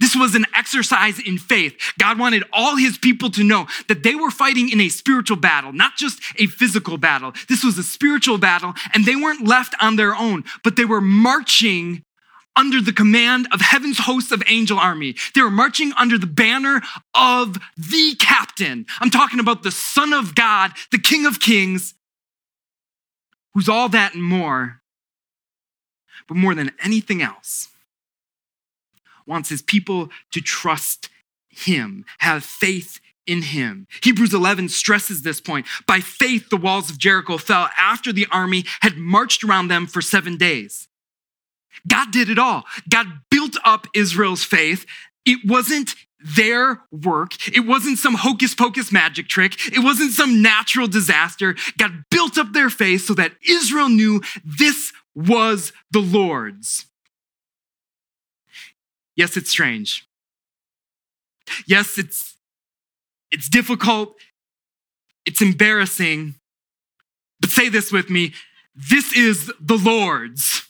This 0.00 0.14
was 0.14 0.34
an 0.34 0.44
exercise 0.54 1.18
in 1.18 1.38
faith. 1.38 1.74
God 1.98 2.18
wanted 2.18 2.44
all 2.52 2.76
his 2.76 2.98
people 2.98 3.30
to 3.30 3.42
know 3.42 3.66
that 3.88 4.02
they 4.02 4.14
were 4.14 4.30
fighting 4.30 4.68
in 4.68 4.80
a 4.80 4.90
spiritual 4.90 5.38
battle, 5.38 5.72
not 5.72 5.96
just 5.96 6.20
a 6.36 6.46
physical 6.46 6.98
battle. 6.98 7.32
This 7.48 7.64
was 7.64 7.78
a 7.78 7.82
spiritual 7.82 8.38
battle, 8.38 8.74
and 8.92 9.04
they 9.06 9.16
weren't 9.16 9.46
left 9.46 9.74
on 9.80 9.96
their 9.96 10.14
own, 10.14 10.44
but 10.62 10.76
they 10.76 10.84
were 10.84 11.00
marching 11.00 12.04
under 12.58 12.82
the 12.82 12.92
command 12.92 13.46
of 13.52 13.60
heaven's 13.60 14.00
hosts 14.00 14.32
of 14.32 14.42
angel 14.48 14.78
army. 14.78 15.14
They 15.34 15.42
were 15.42 15.50
marching 15.50 15.92
under 15.96 16.18
the 16.18 16.26
banner 16.26 16.82
of 17.14 17.56
the 17.76 18.16
captain. 18.18 18.84
I'm 19.00 19.10
talking 19.10 19.38
about 19.38 19.62
the 19.62 19.70
Son 19.70 20.12
of 20.12 20.34
God, 20.34 20.72
the 20.90 20.98
King 20.98 21.24
of 21.24 21.38
Kings, 21.38 21.94
who's 23.54 23.68
all 23.68 23.88
that 23.90 24.14
and 24.14 24.24
more. 24.24 24.80
But 26.26 26.36
more 26.36 26.54
than 26.54 26.72
anything 26.82 27.22
else, 27.22 27.68
wants 29.24 29.48
his 29.48 29.62
people 29.62 30.08
to 30.32 30.40
trust 30.40 31.08
him, 31.48 32.04
have 32.18 32.44
faith 32.44 33.00
in 33.24 33.42
him. 33.42 33.86
Hebrews 34.02 34.34
11 34.34 34.70
stresses 34.70 35.22
this 35.22 35.40
point. 35.40 35.66
By 35.86 36.00
faith, 36.00 36.48
the 36.48 36.56
walls 36.56 36.90
of 36.90 36.98
Jericho 36.98 37.38
fell 37.38 37.68
after 37.78 38.12
the 38.12 38.26
army 38.32 38.64
had 38.80 38.96
marched 38.96 39.44
around 39.44 39.68
them 39.68 39.86
for 39.86 40.02
seven 40.02 40.36
days. 40.36 40.87
God 41.86 42.10
did 42.10 42.30
it 42.30 42.38
all. 42.38 42.64
God 42.88 43.06
built 43.30 43.56
up 43.64 43.86
Israel's 43.94 44.44
faith. 44.44 44.86
It 45.24 45.40
wasn't 45.44 45.94
their 46.20 46.82
work. 46.90 47.48
It 47.48 47.66
wasn't 47.66 47.98
some 47.98 48.14
hocus 48.14 48.54
pocus 48.54 48.90
magic 48.90 49.28
trick. 49.28 49.54
It 49.72 49.80
wasn't 49.80 50.12
some 50.12 50.42
natural 50.42 50.88
disaster. 50.88 51.54
God 51.78 52.04
built 52.10 52.38
up 52.38 52.52
their 52.52 52.70
faith 52.70 53.04
so 53.04 53.14
that 53.14 53.32
Israel 53.48 53.88
knew 53.88 54.20
this 54.44 54.92
was 55.14 55.72
the 55.90 56.00
Lord's. 56.00 56.86
Yes, 59.16 59.36
it's 59.36 59.50
strange. 59.50 60.06
Yes, 61.66 61.98
it's 61.98 62.36
it's 63.30 63.48
difficult. 63.48 64.16
It's 65.24 65.42
embarrassing. 65.42 66.34
But 67.40 67.50
say 67.50 67.68
this 67.68 67.92
with 67.92 68.10
me, 68.10 68.32
this 68.74 69.12
is 69.12 69.52
the 69.60 69.76
Lord's. 69.76 70.67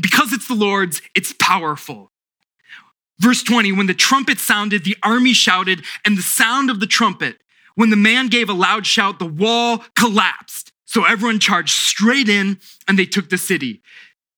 Because 0.00 0.32
it's 0.32 0.48
the 0.48 0.54
Lord's, 0.54 1.02
it's 1.14 1.32
powerful. 1.32 2.10
Verse 3.18 3.42
20, 3.42 3.72
when 3.72 3.86
the 3.86 3.94
trumpet 3.94 4.38
sounded, 4.38 4.84
the 4.84 4.96
army 5.02 5.32
shouted, 5.32 5.84
and 6.04 6.16
the 6.16 6.22
sound 6.22 6.70
of 6.70 6.80
the 6.80 6.86
trumpet, 6.86 7.38
when 7.74 7.90
the 7.90 7.96
man 7.96 8.28
gave 8.28 8.48
a 8.48 8.54
loud 8.54 8.86
shout, 8.86 9.18
the 9.18 9.26
wall 9.26 9.84
collapsed. 9.96 10.72
So 10.84 11.04
everyone 11.04 11.38
charged 11.38 11.70
straight 11.70 12.28
in 12.28 12.58
and 12.86 12.98
they 12.98 13.06
took 13.06 13.30
the 13.30 13.38
city. 13.38 13.80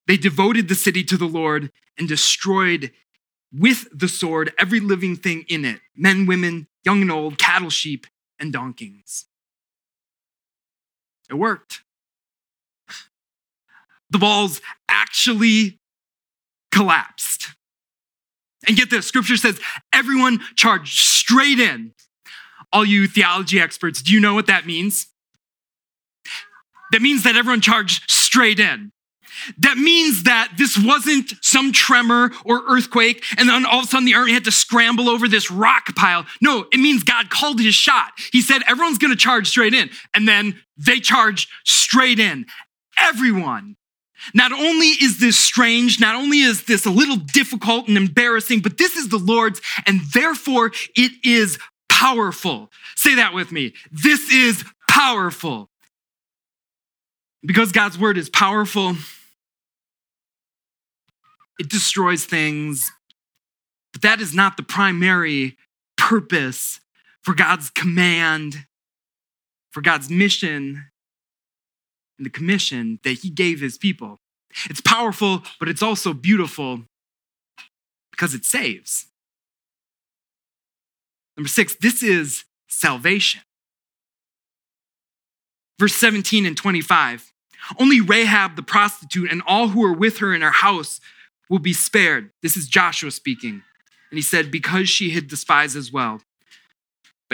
They 0.06 0.16
devoted 0.16 0.68
the 0.68 0.74
city 0.74 1.02
to 1.04 1.16
the 1.16 1.26
Lord 1.26 1.72
and 1.98 2.06
destroyed 2.06 2.92
with 3.52 3.88
the 3.92 4.08
sword 4.08 4.52
every 4.58 4.80
living 4.80 5.16
thing 5.16 5.44
in 5.48 5.64
it 5.64 5.80
men, 5.96 6.26
women, 6.26 6.66
young 6.84 7.02
and 7.02 7.10
old, 7.10 7.38
cattle, 7.38 7.70
sheep, 7.70 8.06
and 8.38 8.52
donkeys. 8.52 9.26
It 11.30 11.34
worked 11.34 11.83
the 14.14 14.24
walls 14.24 14.60
actually 14.88 15.80
collapsed. 16.70 17.48
And 18.66 18.76
get 18.76 18.88
this 18.88 19.06
scripture 19.06 19.36
says 19.36 19.60
everyone 19.92 20.40
charged 20.54 20.98
straight 20.98 21.58
in. 21.58 21.92
All 22.72 22.84
you 22.84 23.08
theology 23.08 23.60
experts, 23.60 24.00
do 24.00 24.12
you 24.12 24.20
know 24.20 24.34
what 24.34 24.46
that 24.46 24.66
means? 24.66 25.08
That 26.92 27.02
means 27.02 27.24
that 27.24 27.36
everyone 27.36 27.60
charged 27.60 28.10
straight 28.10 28.60
in. 28.60 28.92
That 29.58 29.76
means 29.76 30.22
that 30.24 30.52
this 30.56 30.78
wasn't 30.78 31.32
some 31.42 31.72
tremor 31.72 32.30
or 32.44 32.62
earthquake, 32.68 33.24
and 33.36 33.48
then 33.48 33.66
all 33.66 33.80
of 33.80 33.86
a 33.86 33.88
sudden 33.88 34.06
the 34.06 34.14
army 34.14 34.32
had 34.32 34.44
to 34.44 34.52
scramble 34.52 35.08
over 35.08 35.26
this 35.26 35.50
rock 35.50 35.94
pile. 35.96 36.24
No, 36.40 36.66
it 36.72 36.78
means 36.78 37.02
God 37.02 37.30
called 37.30 37.60
his 37.60 37.74
shot. 37.74 38.12
He 38.32 38.40
said, 38.40 38.62
everyone's 38.68 38.98
gonna 38.98 39.16
charge 39.16 39.48
straight 39.48 39.74
in. 39.74 39.90
And 40.14 40.28
then 40.28 40.60
they 40.76 41.00
charged 41.00 41.50
straight 41.64 42.20
in. 42.20 42.46
Everyone. 42.96 43.76
Not 44.32 44.52
only 44.52 44.88
is 44.88 45.18
this 45.18 45.38
strange, 45.38 46.00
not 46.00 46.14
only 46.14 46.40
is 46.40 46.64
this 46.64 46.86
a 46.86 46.90
little 46.90 47.16
difficult 47.16 47.88
and 47.88 47.96
embarrassing, 47.96 48.60
but 48.60 48.78
this 48.78 48.96
is 48.96 49.08
the 49.08 49.18
Lord's, 49.18 49.60
and 49.86 50.00
therefore 50.12 50.72
it 50.96 51.12
is 51.22 51.58
powerful. 51.88 52.70
Say 52.96 53.16
that 53.16 53.34
with 53.34 53.52
me. 53.52 53.74
This 53.90 54.32
is 54.32 54.64
powerful. 54.88 55.68
Because 57.44 57.72
God's 57.72 57.98
word 57.98 58.16
is 58.16 58.30
powerful, 58.30 58.96
it 61.58 61.68
destroys 61.68 62.24
things, 62.24 62.90
but 63.92 64.02
that 64.02 64.20
is 64.20 64.32
not 64.32 64.56
the 64.56 64.62
primary 64.62 65.56
purpose 65.96 66.80
for 67.22 67.34
God's 67.34 67.70
command, 67.70 68.66
for 69.70 69.82
God's 69.82 70.08
mission 70.08 70.86
and 72.18 72.26
the 72.26 72.30
commission 72.30 73.00
that 73.04 73.18
he 73.18 73.30
gave 73.30 73.60
his 73.60 73.78
people. 73.78 74.20
It's 74.70 74.80
powerful, 74.80 75.42
but 75.58 75.68
it's 75.68 75.82
also 75.82 76.12
beautiful 76.12 76.82
because 78.10 78.34
it 78.34 78.44
saves. 78.44 79.06
Number 81.36 81.48
six, 81.48 81.74
this 81.74 82.02
is 82.02 82.44
salvation. 82.68 83.40
Verse 85.78 85.94
17 85.94 86.46
and 86.46 86.56
25. 86.56 87.32
Only 87.80 88.00
Rahab 88.00 88.56
the 88.56 88.62
prostitute 88.62 89.30
and 89.30 89.42
all 89.46 89.68
who 89.68 89.84
are 89.84 89.92
with 89.92 90.18
her 90.18 90.32
in 90.32 90.42
her 90.42 90.50
house 90.50 91.00
will 91.48 91.58
be 91.58 91.72
spared. 91.72 92.30
This 92.42 92.56
is 92.56 92.68
Joshua 92.68 93.10
speaking. 93.10 93.62
And 94.10 94.18
he 94.18 94.22
said, 94.22 94.50
Because 94.50 94.88
she 94.88 95.10
hid 95.10 95.30
the 95.30 95.36
spies 95.36 95.74
as 95.74 95.90
well. 95.90 96.20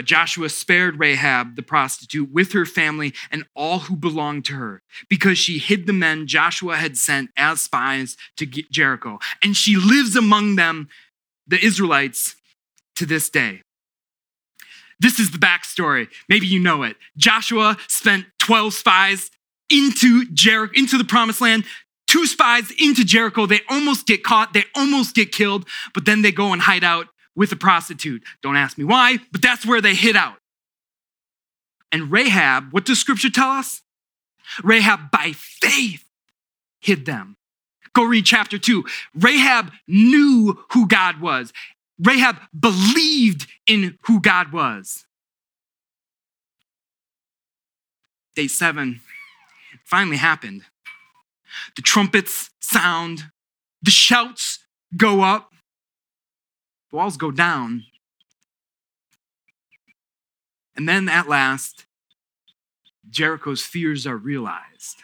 But 0.01 0.07
Joshua 0.07 0.49
spared 0.49 0.97
Rahab, 0.97 1.55
the 1.55 1.61
prostitute, 1.61 2.31
with 2.31 2.53
her 2.53 2.65
family 2.65 3.13
and 3.29 3.45
all 3.55 3.81
who 3.81 3.95
belonged 3.95 4.45
to 4.45 4.53
her, 4.53 4.81
because 5.09 5.37
she 5.37 5.59
hid 5.59 5.85
the 5.85 5.93
men 5.93 6.25
Joshua 6.25 6.77
had 6.77 6.97
sent 6.97 7.29
as 7.37 7.61
spies 7.61 8.17
to 8.37 8.47
Jericho. 8.47 9.19
And 9.43 9.55
she 9.55 9.75
lives 9.75 10.15
among 10.15 10.55
them, 10.55 10.89
the 11.45 11.63
Israelites, 11.63 12.35
to 12.95 13.05
this 13.05 13.29
day. 13.29 13.61
This 14.99 15.19
is 15.19 15.29
the 15.29 15.37
backstory. 15.37 16.07
Maybe 16.27 16.47
you 16.47 16.57
know 16.59 16.81
it. 16.81 16.97
Joshua 17.15 17.77
spent 17.87 18.25
12 18.39 18.73
spies 18.73 19.29
into 19.69 20.25
Jericho, 20.33 20.73
into 20.75 20.97
the 20.97 21.03
promised 21.03 21.41
land. 21.41 21.63
Two 22.07 22.25
spies 22.25 22.71
into 22.81 23.05
Jericho. 23.05 23.45
They 23.45 23.61
almost 23.69 24.07
get 24.07 24.23
caught. 24.23 24.53
They 24.53 24.63
almost 24.75 25.13
get 25.13 25.31
killed, 25.31 25.67
but 25.93 26.05
then 26.05 26.23
they 26.23 26.31
go 26.31 26.53
and 26.53 26.61
hide 26.63 26.83
out 26.83 27.09
with 27.35 27.51
a 27.51 27.55
prostitute. 27.55 28.23
Don't 28.41 28.57
ask 28.57 28.77
me 28.77 28.83
why, 28.83 29.17
but 29.31 29.41
that's 29.41 29.65
where 29.65 29.81
they 29.81 29.95
hid 29.95 30.15
out. 30.15 30.37
And 31.91 32.11
Rahab, 32.11 32.71
what 32.71 32.85
does 32.85 32.99
scripture 32.99 33.29
tell 33.29 33.49
us? 33.49 33.81
Rahab, 34.63 35.11
by 35.11 35.33
faith, 35.33 36.05
hid 36.79 37.05
them. 37.05 37.37
Go 37.93 38.03
read 38.03 38.25
chapter 38.25 38.57
two. 38.57 38.85
Rahab 39.13 39.71
knew 39.87 40.63
who 40.71 40.87
God 40.87 41.19
was. 41.19 41.51
Rahab 41.99 42.37
believed 42.57 43.47
in 43.67 43.97
who 44.03 44.21
God 44.21 44.51
was. 44.51 45.05
Day 48.35 48.47
seven 48.47 49.01
finally 49.83 50.17
happened. 50.17 50.63
The 51.75 51.81
trumpets 51.81 52.49
sound, 52.61 53.25
the 53.81 53.91
shouts 53.91 54.59
go 54.95 55.21
up, 55.21 55.50
the 56.91 56.97
walls 56.97 57.17
go 57.17 57.31
down. 57.31 57.85
And 60.75 60.87
then 60.87 61.09
at 61.09 61.27
last, 61.27 61.85
Jericho's 63.09 63.61
fears 63.61 64.05
are 64.05 64.17
realized. 64.17 64.97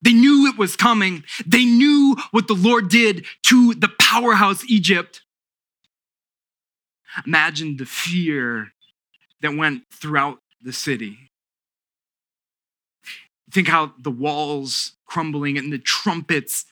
They 0.00 0.12
knew 0.12 0.46
it 0.46 0.56
was 0.56 0.76
coming. 0.76 1.24
They 1.44 1.64
knew 1.64 2.16
what 2.30 2.46
the 2.46 2.54
Lord 2.54 2.88
did 2.88 3.26
to 3.44 3.74
the 3.74 3.90
powerhouse 3.98 4.64
Egypt. 4.68 5.22
Imagine 7.26 7.76
the 7.76 7.86
fear 7.86 8.72
that 9.40 9.56
went 9.56 9.82
throughout 9.92 10.38
the 10.62 10.72
city. 10.72 11.30
Think 13.50 13.68
how 13.68 13.92
the 13.98 14.10
walls 14.10 14.92
crumbling 15.06 15.58
and 15.58 15.72
the 15.72 15.78
trumpets 15.78 16.66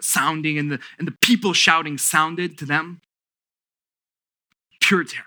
sounding 0.00 0.58
and 0.58 0.70
the, 0.70 0.78
and 0.98 1.06
the 1.06 1.16
people 1.20 1.52
shouting 1.52 1.98
sounded 1.98 2.58
to 2.58 2.64
them. 2.64 3.00
Pure 4.82 5.04
terror. 5.04 5.24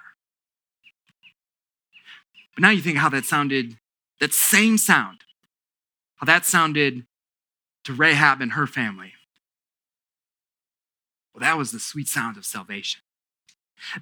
But 2.56 2.62
now 2.62 2.70
you 2.70 2.82
think 2.82 2.98
how 2.98 3.10
that 3.10 3.26
sounded, 3.26 3.78
that 4.20 4.34
same 4.34 4.78
sound, 4.78 5.22
how 6.18 6.26
that 6.26 6.46
sounded 6.46 7.06
to 7.86 7.94
Rahab 7.94 8.42
and 8.42 8.54
her 8.54 8.68
family. 8.68 9.14
Well, 11.34 11.42
that 11.42 11.58
was 11.58 11.72
the 11.72 11.80
sweet 11.80 12.08
sound 12.08 12.38
of 12.38 12.46
salvation. 12.46 13.02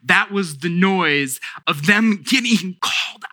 That 0.04 0.32
was 0.32 0.60
the 0.60 0.70
noise 0.70 1.40
of 1.66 1.86
them 1.86 2.22
getting 2.24 2.78
called 2.82 3.24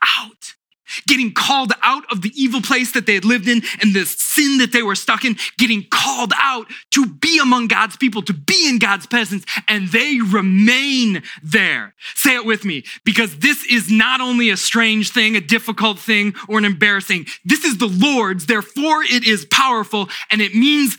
getting 1.06 1.32
called 1.32 1.72
out 1.82 2.04
of 2.10 2.22
the 2.22 2.32
evil 2.34 2.60
place 2.60 2.92
that 2.92 3.06
they 3.06 3.14
had 3.14 3.24
lived 3.24 3.48
in 3.48 3.62
and 3.80 3.94
the 3.94 4.04
sin 4.04 4.58
that 4.58 4.72
they 4.72 4.82
were 4.82 4.94
stuck 4.94 5.24
in, 5.24 5.36
getting 5.58 5.86
called 5.90 6.32
out 6.36 6.66
to 6.92 7.06
be 7.06 7.38
among 7.38 7.68
God's 7.68 7.96
people, 7.96 8.22
to 8.22 8.32
be 8.32 8.68
in 8.68 8.78
God's 8.78 9.06
presence, 9.06 9.44
and 9.68 9.88
they 9.88 10.20
remain 10.20 11.22
there. 11.42 11.94
Say 12.14 12.34
it 12.34 12.44
with 12.44 12.64
me, 12.64 12.84
because 13.04 13.38
this 13.38 13.64
is 13.66 13.90
not 13.90 14.20
only 14.20 14.50
a 14.50 14.56
strange 14.56 15.10
thing, 15.10 15.36
a 15.36 15.40
difficult 15.40 15.98
thing, 15.98 16.34
or 16.48 16.58
an 16.58 16.64
embarrassing. 16.64 17.26
This 17.44 17.64
is 17.64 17.78
the 17.78 17.88
Lord's, 17.88 18.46
therefore 18.46 19.02
it 19.02 19.26
is 19.26 19.46
powerful, 19.46 20.08
and 20.30 20.40
it 20.40 20.54
means, 20.54 20.96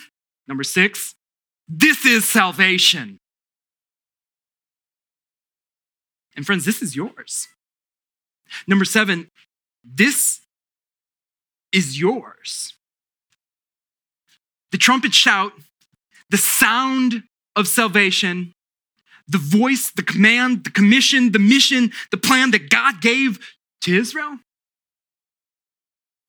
number 0.47 0.63
six, 0.63 1.15
this 1.67 2.05
is 2.05 2.27
salvation. 2.27 3.19
And 6.35 6.45
friends, 6.45 6.65
this 6.65 6.81
is 6.81 6.95
yours. 6.95 7.47
Number 8.67 8.85
seven, 8.85 9.30
this 9.83 10.41
is 11.71 11.99
yours. 11.99 12.73
The 14.71 14.77
trumpet 14.77 15.13
shout, 15.13 15.53
the 16.29 16.37
sound 16.37 17.23
of 17.55 17.67
salvation, 17.67 18.53
the 19.27 19.37
voice, 19.37 19.91
the 19.91 20.03
command, 20.03 20.63
the 20.63 20.71
commission, 20.71 21.31
the 21.31 21.39
mission, 21.39 21.91
the 22.11 22.17
plan 22.17 22.51
that 22.51 22.69
God 22.69 23.01
gave 23.01 23.39
to 23.81 23.95
Israel. 23.95 24.39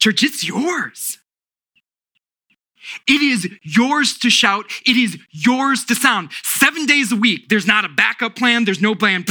Church, 0.00 0.22
it's 0.22 0.46
yours. 0.46 1.18
It 3.06 3.22
is 3.22 3.48
yours 3.62 4.18
to 4.18 4.30
shout. 4.30 4.66
It 4.86 4.96
is 4.96 5.18
yours 5.30 5.84
to 5.86 5.94
sound. 5.94 6.30
Seven 6.42 6.86
days 6.86 7.12
a 7.12 7.16
week. 7.16 7.48
There's 7.48 7.66
not 7.66 7.84
a 7.84 7.88
backup 7.88 8.36
plan. 8.36 8.64
There's 8.64 8.80
no 8.80 8.94
plan 8.94 9.24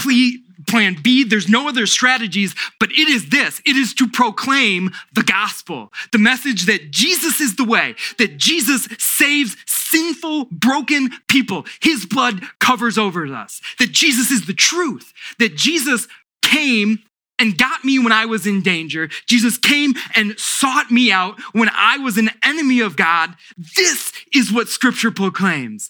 plan 0.68 0.96
B. 1.02 1.24
There's 1.24 1.50
no 1.50 1.68
other 1.68 1.86
strategies, 1.86 2.56
but 2.80 2.92
it 2.92 3.08
is 3.08 3.30
this 3.30 3.62
it 3.66 3.76
is 3.76 3.94
to 3.96 4.08
proclaim 4.08 4.92
the 5.14 5.24
gospel, 5.24 5.92
the 6.12 6.18
message 6.18 6.66
that 6.66 6.92
Jesus 6.92 7.42
is 7.42 7.56
the 7.56 7.66
way, 7.66 7.96
that 8.18 8.38
Jesus 8.38 8.88
saves 8.98 9.58
sinful, 9.66 10.46
broken 10.52 11.10
people. 11.28 11.66
His 11.82 12.06
blood 12.06 12.42
covers 12.60 12.98
over 12.98 13.26
us, 13.28 13.62
that 13.80 13.92
Jesus 13.92 14.32
is 14.32 14.46
the 14.46 14.54
truth, 14.54 15.14
that 15.40 15.56
Jesus 15.56 16.08
came 16.42 17.00
and 17.42 17.58
got 17.58 17.84
me 17.84 17.98
when 17.98 18.12
I 18.12 18.26
was 18.26 18.46
in 18.46 18.62
danger. 18.62 19.10
Jesus 19.26 19.58
came 19.58 19.96
and 20.16 20.40
sought 20.40 20.92
me 20.92 21.12
out 21.12 21.40
when 21.54 21.70
I 21.74 21.98
was 21.98 22.18
an 22.18 22.30
enemy 22.44 22.82
of 22.82 22.96
God. 22.96 23.34
This 23.58 24.14
is 24.32 24.54
what 24.54 24.70
scripture 24.70 25.10
proclaims. 25.10 25.90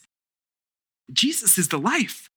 Jesus 1.11 1.57
is 1.57 1.67
the 1.67 1.77
life. 1.77 2.29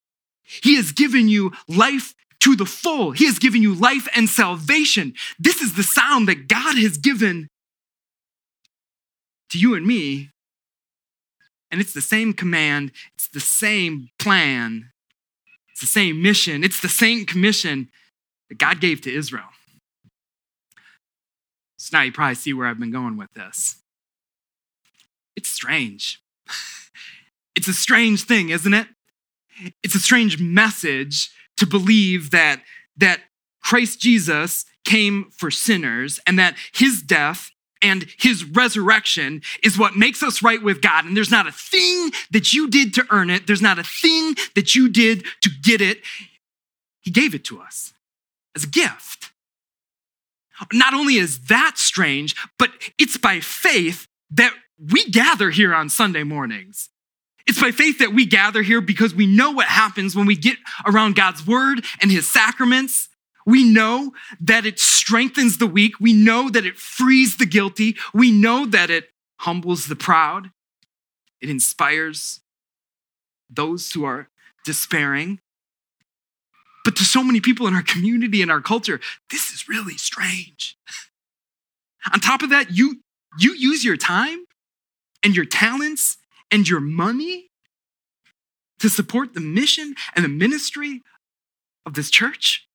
He 0.43 0.75
has 0.75 0.91
given 0.91 1.29
you 1.29 1.53
life 1.69 2.15
to 2.41 2.57
the 2.57 2.67
full. 2.67 3.13
He 3.13 3.27
has 3.27 3.39
given 3.39 3.63
you 3.63 3.73
life 3.73 4.09
and 4.17 4.29
salvation. 4.29 5.15
This 5.39 5.63
is 5.63 5.75
the 5.75 5.85
sound 5.85 6.27
that 6.29 6.49
God 6.49 6.77
has 6.77 6.99
given 6.99 7.49
to 9.51 9.59
you 9.61 9.77
and 9.77 9.87
me. 9.87 10.31
And 11.71 11.81
it's 11.81 11.95
the 11.95 12.03
same 12.03 12.33
command, 12.33 12.91
it's 13.15 13.29
the 13.29 13.41
same 13.41 14.09
plan, 14.19 14.91
it's 15.71 15.81
the 15.81 15.87
same 15.87 16.21
mission, 16.21 16.65
it's 16.65 16.81
the 16.81 16.89
same 16.89 17.27
commission 17.27 17.89
that 18.49 18.59
God 18.59 18.81
gave 18.81 19.01
to 19.03 19.15
Israel. 19.15 19.49
So 21.77 21.97
now 21.97 22.05
you 22.05 22.13
probably 22.13 22.35
see 22.35 22.53
where 22.53 22.67
I've 22.67 22.79
been 22.79 22.91
going 22.91 23.17
with 23.17 23.33
this. 23.35 23.77
It's 25.37 25.49
strange. 25.49 26.21
It's 27.57 27.69
a 27.69 27.73
strange 27.73 28.25
thing, 28.25 28.49
isn't 28.49 28.75
it? 28.75 28.89
It's 29.85 29.95
a 29.95 30.01
strange 30.01 30.41
message 30.41 31.31
to 31.57 31.67
believe 31.67 32.33
that, 32.33 32.61
that 32.97 33.21
Christ 33.63 34.01
Jesus 34.01 34.65
came 34.85 35.31
for 35.31 35.53
sinners 35.53 36.21
and 36.27 36.37
that 36.39 36.57
his 36.73 37.01
death 37.01 37.53
and 37.81 38.07
his 38.19 38.45
resurrection 38.45 39.41
is 39.63 39.79
what 39.79 39.97
makes 39.97 40.23
us 40.23 40.43
right 40.43 40.63
with 40.63 40.83
God. 40.83 41.05
And 41.05 41.17
there's 41.17 41.31
not 41.31 41.47
a 41.47 41.53
thing 41.53 42.11
that 42.33 42.53
you 42.53 42.69
did 42.69 42.93
to 42.95 43.07
earn 43.11 43.31
it, 43.31 43.47
there's 43.47 43.63
not 43.63 43.79
a 43.79 43.85
thing 43.85 44.35
that 44.55 44.75
you 44.75 44.89
did 44.89 45.25
to 45.43 45.51
get 45.63 45.81
it. 45.81 46.01
He 47.01 47.11
gave 47.11 47.35
it 47.35 47.45
to 47.45 47.61
us 47.61 47.94
as 48.55 48.65
a 48.65 48.69
gift. 48.69 49.31
Not 50.73 50.95
only 50.95 51.17
is 51.17 51.47
that 51.47 51.79
strange, 51.79 52.37
but 52.59 52.71
it's 52.99 53.17
by 53.17 53.41
faith 53.41 54.07
that 54.31 54.53
we 54.79 55.09
gather 55.11 55.51
here 55.51 55.75
on 55.75 55.89
Sunday 55.89 56.23
mornings. 56.23 56.91
It's 57.47 57.61
by 57.61 57.73
faith 57.73 57.99
that 57.99 58.15
we 58.15 58.25
gather 58.25 58.63
here 58.63 58.81
because 58.81 59.15
we 59.15 59.27
know 59.27 59.51
what 59.51 59.67
happens 59.67 60.17
when 60.17 60.27
we 60.27 60.37
get 60.37 60.57
around 60.87 61.17
God's 61.17 61.47
word 61.47 61.85
and 62.01 62.11
his 62.11 62.31
sacraments. 62.31 63.09
We 63.47 63.65
know 63.65 64.13
that 64.41 64.65
it 64.65 64.79
strengthens 64.79 65.59
the 65.59 65.67
weak. 65.67 66.01
We 66.01 66.15
know 66.15 66.49
that 66.49 66.65
it 66.65 66.79
frees 66.79 67.37
the 67.37 67.47
guilty. 67.47 67.97
We 68.15 68.31
know 68.31 68.65
that 68.67 68.89
it 68.89 69.11
humbles 69.41 69.87
the 69.87 69.97
proud. 69.97 70.51
It 71.43 71.51
inspires 71.51 72.41
those 73.51 73.93
who 73.93 74.05
are 74.05 74.31
despairing. 74.65 75.41
But 76.85 76.97
to 76.97 77.05
so 77.05 77.25
many 77.25 77.41
people 77.41 77.67
in 77.67 77.75
our 77.75 77.83
community 77.83 78.43
and 78.43 78.51
our 78.51 78.61
culture, 78.61 79.01
this 79.31 79.51
is 79.51 79.69
really 79.69 79.97
strange. 79.97 80.77
On 82.13 82.21
top 82.21 82.43
of 82.43 82.51
that, 82.51 82.71
you, 82.71 83.01
you 83.39 83.55
use 83.55 83.85
your 83.85 83.97
time 83.97 84.45
and 85.23 85.35
your 85.35 85.47
talents 85.47 86.19
and 86.51 86.69
your 86.69 86.81
money 86.81 87.49
to 88.81 88.91
support 88.91 89.33
the 89.33 89.41
mission 89.41 89.95
and 90.15 90.25
the 90.25 90.29
ministry 90.29 91.03
of 91.87 91.95
this 91.95 92.11
church? 92.11 92.69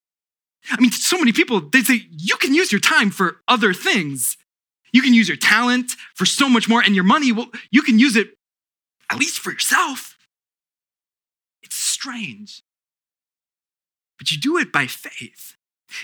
I 0.71 0.81
mean, 0.81 0.91
so 0.91 1.17
many 1.17 1.31
people, 1.31 1.61
they 1.61 1.81
say 1.81 2.01
you 2.09 2.35
can 2.37 2.53
use 2.53 2.71
your 2.71 2.81
time 2.81 3.11
for 3.11 3.37
other 3.47 3.73
things. 3.73 4.37
You 4.91 5.01
can 5.03 5.13
use 5.13 5.27
your 5.27 5.37
talent 5.37 5.91
for 6.15 6.25
so 6.25 6.49
much 6.49 6.67
more, 6.67 6.81
and 6.81 6.95
your 6.95 7.03
money, 7.03 7.31
well, 7.31 7.49
you 7.71 7.83
can 7.83 7.99
use 7.99 8.15
it 8.15 8.29
at 9.11 9.19
least 9.19 9.39
for 9.39 9.51
yourself. 9.51 10.17
It's 11.61 11.75
strange. 11.75 12.63
But 14.19 14.31
you 14.31 14.37
do 14.37 14.57
it 14.57 14.71
by 14.71 14.85
faith. 14.85 15.55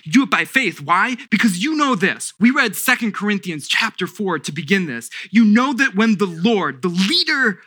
You 0.04 0.12
do 0.12 0.24
it 0.24 0.32
by 0.32 0.46
faith. 0.46 0.82
Why? 0.82 1.16
Because 1.30 1.62
you 1.62 1.76
know 1.76 1.94
this. 1.94 2.34
We 2.40 2.50
read 2.50 2.76
Second 2.76 3.14
Corinthians 3.14 3.68
chapter 3.68 4.08
4 4.08 4.40
to 4.40 4.52
begin 4.52 4.88
this. 4.88 5.10
You 5.30 5.46
know 5.46 5.74
that 5.74 5.96
when 5.96 6.18
the 6.18 6.26
Lord, 6.26 6.82
the 6.82 6.88
leader 6.88 7.60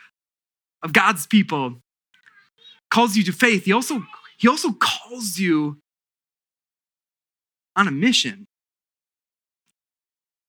of 0.83 0.91
God's 0.91 1.25
people, 1.27 1.81
calls 2.89 3.15
you 3.15 3.23
to 3.23 3.31
faith, 3.31 3.65
he 3.65 3.71
also, 3.71 4.03
he 4.37 4.47
also 4.47 4.73
calls 4.73 5.37
you 5.37 5.79
on 7.75 7.87
a 7.87 7.91
mission. 7.91 8.47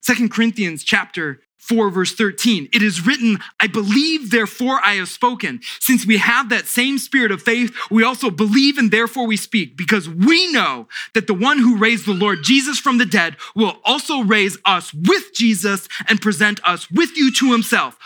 Second 0.03 0.31
Corinthians 0.31 0.83
chapter 0.83 1.43
4, 1.61 1.91
verse 1.91 2.15
13. 2.15 2.69
It 2.73 2.83
is 2.83 3.07
written, 3.07 3.39
I 3.61 3.67
believe, 3.67 4.31
therefore 4.31 4.81
I 4.83 4.95
have 4.95 5.09
spoken. 5.09 5.61
Since 5.79 6.07
we 6.07 6.17
have 6.17 6.49
that 6.49 6.67
same 6.67 6.99
spirit 6.99 7.31
of 7.31 7.43
faith, 7.43 7.73
we 7.91 8.03
also 8.03 8.31
believe 8.31 8.79
and 8.79 8.91
therefore 8.91 9.27
we 9.27 9.37
speak, 9.37 9.77
because 9.77 10.09
we 10.09 10.51
know 10.53 10.89
that 11.15 11.27
the 11.27 11.35
one 11.35 11.59
who 11.59 11.77
raised 11.77 12.07
the 12.07 12.13
Lord 12.13 12.43
Jesus 12.43 12.79
from 12.79 12.99
the 12.99 13.07
dead 13.07 13.37
will 13.55 13.79
also 13.85 14.23
raise 14.23 14.59
us 14.65 14.93
with 14.93 15.35
Jesus 15.35 15.87
and 16.09 16.21
present 16.21 16.61
us 16.67 16.91
with 16.91 17.17
you 17.17 17.31
to 17.35 17.53
himself. 17.53 17.97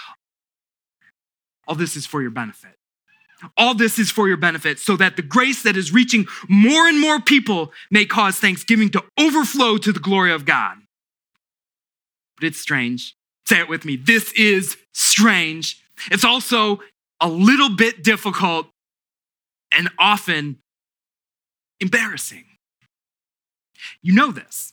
All 1.67 1.75
this 1.75 1.97
is 1.97 2.05
for 2.05 2.21
your 2.21 2.31
benefit. 2.31 2.73
All 3.57 3.75
this 3.75 3.99
is 3.99 4.11
for 4.11 4.27
your 4.27 4.37
benefit, 4.37 4.79
so 4.79 4.97
that 4.97 5.17
the 5.17 5.23
grace 5.23 5.62
that 5.62 5.77
is 5.77 5.93
reaching 5.93 6.27
more 6.49 6.87
and 6.87 7.01
more 7.01 7.21
people 7.21 7.73
may 7.90 8.05
cause 8.05 8.37
thanksgiving 8.37 8.88
to 8.90 9.05
overflow 9.19 9.77
to 9.79 9.93
the 9.93 10.01
glory 10.01 10.33
of 10.33 10.45
God. 10.45 10.79
But 12.37 12.47
it's 12.47 12.61
strange 12.61 13.14
Say 13.46 13.61
it 13.61 13.68
with 13.68 13.85
me. 13.85 13.96
This 13.96 14.33
is 14.33 14.76
strange. 14.92 15.83
It's 16.11 16.24
also 16.24 16.80
a 17.20 17.28
little 17.28 17.74
bit 17.74 18.02
difficult 18.02 18.66
and 19.72 19.88
often 19.98 20.59
embarrassing. 21.80 22.44
You 24.02 24.14
know 24.14 24.33
this. 24.33 24.72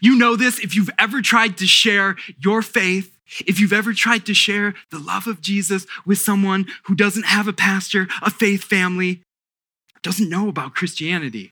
You 0.00 0.16
know 0.16 0.36
this 0.36 0.58
if 0.58 0.76
you've 0.76 0.90
ever 0.98 1.20
tried 1.20 1.56
to 1.58 1.66
share 1.66 2.16
your 2.38 2.62
faith, 2.62 3.16
if 3.46 3.58
you've 3.58 3.72
ever 3.72 3.92
tried 3.92 4.26
to 4.26 4.34
share 4.34 4.74
the 4.90 4.98
love 4.98 5.26
of 5.26 5.40
Jesus 5.40 5.86
with 6.04 6.18
someone 6.18 6.66
who 6.84 6.94
doesn't 6.94 7.26
have 7.26 7.48
a 7.48 7.52
pastor, 7.52 8.08
a 8.22 8.30
faith 8.30 8.64
family, 8.64 9.22
doesn't 10.02 10.28
know 10.28 10.48
about 10.48 10.74
Christianity. 10.74 11.50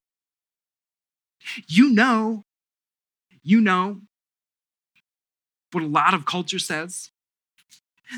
You 1.67 1.91
know, 1.91 2.43
you 3.43 3.61
know 3.61 4.03
what 5.73 5.85
a 5.85 5.87
lot 5.87 6.15
of 6.15 6.27
culture 6.27 6.59
says 6.59 7.11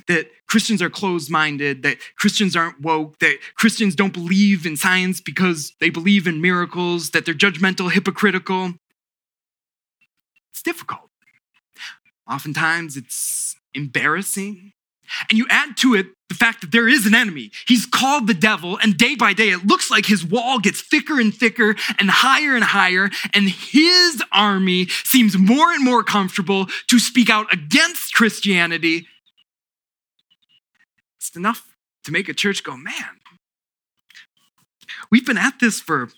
that 0.07 0.31
Christians 0.47 0.81
are 0.81 0.91
closed 0.91 1.31
minded, 1.31 1.83
that 1.83 1.99
Christians 2.17 2.55
aren't 2.55 2.81
woke, 2.81 3.19
that 3.19 3.39
Christians 3.57 3.95
don't 3.95 4.13
believe 4.13 4.65
in 4.65 4.77
science 4.77 5.21
because 5.21 5.73
they 5.81 5.91
believe 5.91 6.27
in 6.27 6.41
miracles, 6.41 7.11
that 7.11 7.25
they're 7.25 7.35
judgmental, 7.35 7.91
hypocritical. 7.91 8.75
It's 10.53 10.63
difficult. 10.63 11.11
Oftentimes 12.29 12.97
it's 12.97 13.57
embarrassing. 13.75 14.73
And 15.29 15.39
you 15.39 15.47
add 15.51 15.77
to 15.79 15.95
it 15.95 16.07
the 16.29 16.35
fact 16.35 16.61
that 16.61 16.71
there 16.71 16.89
is 16.89 17.07
an 17.07 17.15
enemy. 17.15 17.51
He's 17.67 17.85
called 17.85 18.27
the 18.27 18.35
devil, 18.35 18.79
and 18.79 18.97
day 18.97 19.17
by 19.17 19.33
day, 19.33 19.49
it 19.51 19.67
looks 19.67 19.91
like 19.91 20.07
his 20.07 20.25
wall 20.25 20.61
gets 20.61 20.81
thicker 20.81 21.21
and 21.21 21.35
thicker 21.35 21.75
and 21.99 22.09
higher 22.09 22.55
and 22.55 22.65
higher, 22.65 23.11
and 23.35 23.49
his 23.49 24.23
army 24.33 24.87
seems 25.05 25.37
more 25.37 25.73
and 25.73 25.85
more 25.85 26.05
comfortable 26.05 26.67
to 26.89 26.99
speak 26.99 27.29
out 27.29 27.53
against 27.53 28.15
Christianity. 28.15 29.09
It's 31.19 31.35
enough 31.37 31.75
to 32.05 32.13
make 32.13 32.29
a 32.29 32.35
church 32.35 32.63
go, 32.63 32.77
man, 32.77 33.19
we've 35.11 35.27
been 35.27 35.39
at 35.39 35.61
this 35.61 35.81
for 35.81 36.11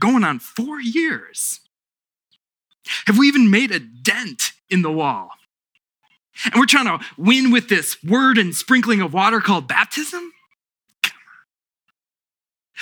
going 0.00 0.24
on 0.24 0.40
four 0.40 0.80
years. 0.80 1.60
Have 3.06 3.18
we 3.18 3.28
even 3.28 3.50
made 3.50 3.70
a 3.70 3.78
dent 3.78 4.52
in 4.68 4.82
the 4.82 4.90
wall? 4.90 5.30
And 6.44 6.54
we're 6.56 6.66
trying 6.66 6.86
to 6.86 7.04
win 7.16 7.50
with 7.50 7.68
this 7.68 8.02
word 8.02 8.38
and 8.38 8.54
sprinkling 8.54 9.00
of 9.00 9.12
water 9.12 9.40
called 9.40 9.68
baptism. 9.68 10.32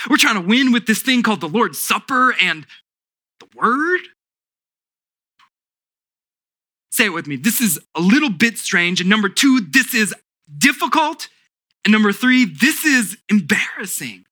We're 0.09 0.17
trying 0.17 0.41
to 0.41 0.47
win 0.47 0.71
with 0.71 0.85
this 0.85 1.01
thing 1.01 1.23
called 1.23 1.41
the 1.41 1.49
Lord's 1.49 1.77
Supper 1.77 2.33
and 2.39 2.65
the 3.39 3.47
Word. 3.55 3.99
Say 6.91 7.05
it 7.05 7.09
with 7.09 7.27
me. 7.27 7.35
This 7.35 7.59
is 7.59 7.79
a 7.95 7.99
little 7.99 8.29
bit 8.29 8.57
strange. 8.57 9.01
And 9.01 9.09
number 9.09 9.27
two, 9.27 9.61
this 9.69 9.93
is 9.93 10.13
difficult. 10.57 11.27
And 11.83 11.91
number 11.91 12.13
three, 12.13 12.45
this 12.45 12.85
is 12.85 13.17
embarrassing. 13.29 14.25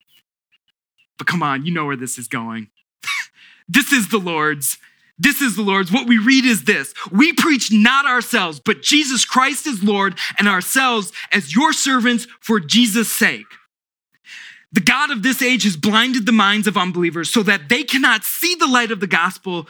But 1.17 1.27
come 1.27 1.43
on, 1.43 1.65
you 1.65 1.73
know 1.73 1.85
where 1.85 1.95
this 1.95 2.17
is 2.17 2.27
going. 2.27 2.69
this 3.67 3.91
is 3.91 4.09
the 4.09 4.19
Lord's. 4.19 4.77
This 5.19 5.41
is 5.41 5.55
the 5.55 5.63
Lord's. 5.63 5.91
What 5.91 6.07
we 6.07 6.17
read 6.17 6.45
is 6.45 6.63
this 6.65 6.93
We 7.11 7.33
preach 7.33 7.71
not 7.71 8.05
ourselves, 8.05 8.59
but 8.59 8.81
Jesus 8.81 9.25
Christ 9.25 9.65
is 9.65 9.83
Lord, 9.83 10.17
and 10.37 10.47
ourselves 10.47 11.11
as 11.31 11.55
your 11.55 11.73
servants 11.73 12.27
for 12.39 12.59
Jesus' 12.59 13.11
sake. 13.11 13.45
The 14.71 14.81
God 14.81 15.11
of 15.11 15.23
this 15.23 15.41
age 15.41 15.63
has 15.63 15.77
blinded 15.77 16.25
the 16.25 16.31
minds 16.31 16.67
of 16.67 16.77
unbelievers 16.77 17.31
so 17.31 17.41
that 17.43 17.69
they 17.69 17.83
cannot 17.83 18.23
see 18.23 18.53
the 18.55 18.67
light 18.67 18.91
of 18.91 18.99
the 18.99 19.07
gospel, 19.07 19.67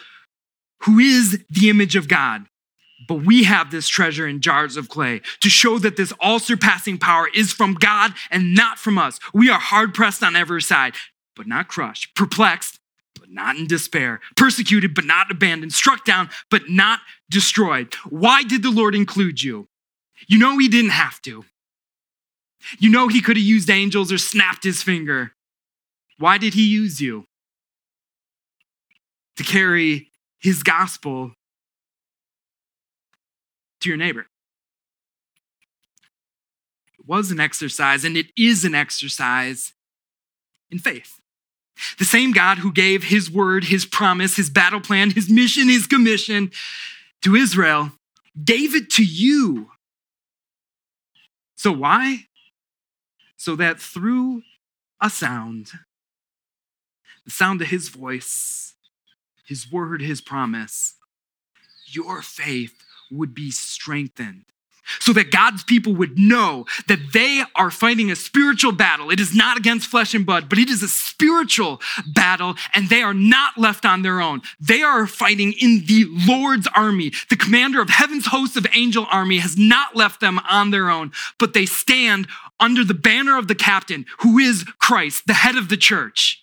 who 0.82 1.00
is 1.00 1.44
the 1.50 1.70
image 1.70 1.96
of 1.96 2.08
God. 2.08 2.46
But 3.08 3.26
we 3.26 3.44
have 3.44 3.72
this 3.72 3.88
treasure 3.88 4.28
in 4.28 4.42
jars 4.42 4.76
of 4.76 4.90
clay 4.90 5.22
to 5.42 5.50
show 5.50 5.78
that 5.80 5.96
this 5.96 6.12
all 6.20 6.40
surpassing 6.40 6.98
power 6.98 7.30
is 7.34 7.54
from 7.54 7.76
God 7.76 8.14
and 8.32 8.54
not 8.54 8.80
from 8.80 8.98
us. 8.98 9.20
We 9.34 9.50
are 9.50 9.60
hard 9.60 9.94
pressed 9.94 10.24
on 10.24 10.36
every 10.36 10.62
side, 10.62 10.94
but 11.36 11.48
not 11.48 11.68
crushed, 11.68 12.16
perplexed, 12.16 12.77
but 13.28 13.34
not 13.34 13.58
in 13.58 13.68
despair, 13.68 14.20
persecuted, 14.36 14.94
but 14.94 15.06
not 15.06 15.30
abandoned, 15.30 15.74
struck 15.74 16.06
down, 16.06 16.30
but 16.50 16.70
not 16.70 17.00
destroyed. 17.30 17.94
Why 18.10 18.44
did 18.44 18.64
the 18.64 18.72
Lord 18.72 18.96
include 18.96 19.44
you? 19.44 19.68
You 20.28 20.38
know, 20.38 20.58
He 20.58 20.68
didn't 20.68 20.92
have 20.92 21.22
to. 21.24 21.44
You 22.80 22.90
know, 22.90 23.08
He 23.08 23.22
could 23.22 23.38
have 23.38 23.46
used 23.46 23.70
angels 23.70 24.12
or 24.12 24.18
snapped 24.18 24.64
His 24.64 24.82
finger. 24.82 25.34
Why 26.18 26.38
did 26.38 26.54
He 26.54 26.68
use 26.68 27.02
you? 27.02 27.26
To 29.36 29.44
carry 29.44 30.10
His 30.40 30.64
gospel 30.64 31.34
to 33.82 33.90
your 33.90 33.98
neighbor. 33.98 34.26
It 36.98 37.06
was 37.06 37.30
an 37.30 37.40
exercise, 37.40 38.04
and 38.04 38.18
it 38.18 38.28
is 38.38 38.66
an 38.66 38.74
exercise 38.74 39.74
in 40.72 40.80
faith. 40.80 41.17
The 42.00 42.06
same 42.06 42.32
God 42.32 42.60
who 42.60 42.72
gave 42.72 43.06
his 43.06 43.30
word, 43.30 43.66
his 43.66 43.86
promise, 43.86 44.36
his 44.36 44.50
battle 44.50 44.82
plan, 44.82 45.12
his 45.12 45.30
mission, 45.30 45.68
his 45.68 45.88
commission 45.88 46.52
to 47.22 47.36
Israel 47.36 47.92
gave 48.44 48.76
it 48.76 48.90
to 48.92 49.04
you. 49.04 49.72
So 51.56 51.72
why? 51.72 52.26
So 53.36 53.56
that 53.56 53.80
through 53.80 54.44
a 55.02 55.10
sound, 55.10 55.72
the 57.26 57.32
sound 57.32 57.62
of 57.62 57.68
his 57.68 57.90
voice, 57.90 58.76
his 59.46 59.72
word, 59.72 60.02
his 60.02 60.22
promise, 60.22 60.96
your 61.86 62.22
faith 62.22 62.84
would 63.10 63.34
be 63.34 63.52
strengthened 63.52 64.46
so 65.00 65.14
that 65.14 65.32
God's 65.32 65.64
people 65.64 65.94
would 65.96 66.18
know 66.18 66.66
that 66.88 67.14
they 67.14 67.44
are 67.56 67.72
fighting 67.72 68.12
a 68.12 68.16
spiritual 68.16 68.72
battle. 68.72 69.10
It 69.12 69.20
is 69.20 69.36
not 69.36 69.58
against 69.58 69.88
flesh 69.88 70.14
and 70.14 70.26
blood, 70.26 70.50
but 70.50 70.58
it 70.58 70.70
is 70.70 70.84
a 70.84 70.88
spiritual 70.88 71.82
battle, 72.06 72.56
and 72.74 72.90
they 72.90 73.02
are 73.02 73.14
not 73.14 73.58
left 73.58 73.86
on 73.86 74.02
their 74.02 74.22
own. 74.22 74.42
They 74.60 74.82
are 74.82 75.08
fighting 75.08 75.54
in 75.54 75.86
the 75.86 76.06
Lord's 76.28 76.68
army. 76.76 77.12
The 77.30 77.36
commander 77.36 77.82
of 77.82 77.90
heaven's 77.90 78.28
hosts 78.28 78.58
of 78.58 78.68
angel 78.74 79.08
army 79.12 79.40
has 79.40 79.58
not 79.58 79.96
left 79.96 80.20
them 80.20 80.40
on 80.50 80.72
their 80.72 80.90
own, 80.90 81.12
but 81.40 81.54
they 81.54 81.66
stand 81.66 82.28
under 82.60 82.84
the 82.84 82.94
banner 82.94 83.38
of 83.38 83.48
the 83.48 83.56
captain, 83.56 84.06
who 84.20 84.40
is 84.40 84.64
Christ, 84.80 85.24
the 85.28 85.34
head 85.34 85.56
of 85.56 85.70
the 85.70 85.78
church. 85.78 86.42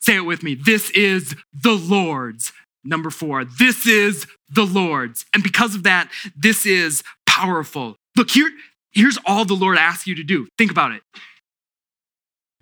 Say 0.00 0.16
it 0.16 0.20
with 0.20 0.42
me. 0.42 0.54
This 0.54 0.90
is 0.90 1.34
the 1.52 1.72
Lord's 1.72 2.52
Number 2.86 3.10
four, 3.10 3.44
this 3.44 3.86
is 3.86 4.26
the 4.48 4.64
Lord's. 4.64 5.26
And 5.34 5.42
because 5.42 5.74
of 5.74 5.82
that, 5.82 6.10
this 6.36 6.64
is 6.64 7.02
powerful. 7.26 7.96
Look, 8.16 8.30
here, 8.30 8.50
here's 8.92 9.18
all 9.26 9.44
the 9.44 9.54
Lord 9.54 9.76
asks 9.76 10.06
you 10.06 10.14
to 10.14 10.22
do. 10.22 10.48
Think 10.56 10.70
about 10.70 10.92
it. 10.92 11.02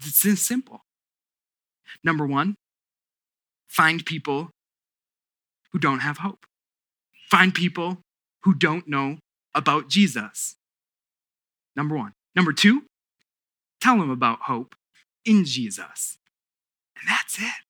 It's 0.05 0.41
simple. 0.41 0.81
Number 2.03 2.27
one, 2.27 2.57
find 3.69 4.05
people 4.05 4.51
who 5.73 5.79
don't 5.79 6.01
have 6.01 6.19
hope. 6.19 6.47
Find 7.31 7.55
people 7.55 7.99
who 8.43 8.55
don't 8.55 8.89
know 8.89 9.19
about 9.55 9.89
Jesus. 9.89 10.57
Number 11.77 11.97
one. 11.97 12.13
Number 12.35 12.53
two, 12.53 12.83
tell 13.81 13.99
them 13.99 14.11
about 14.11 14.41
hope 14.43 14.75
in 15.25 15.45
Jesus. 15.45 16.19
And 16.99 17.09
that's 17.09 17.39
it. 17.39 17.65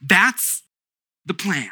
That's 0.00 0.62
the 1.26 1.34
plan. 1.34 1.70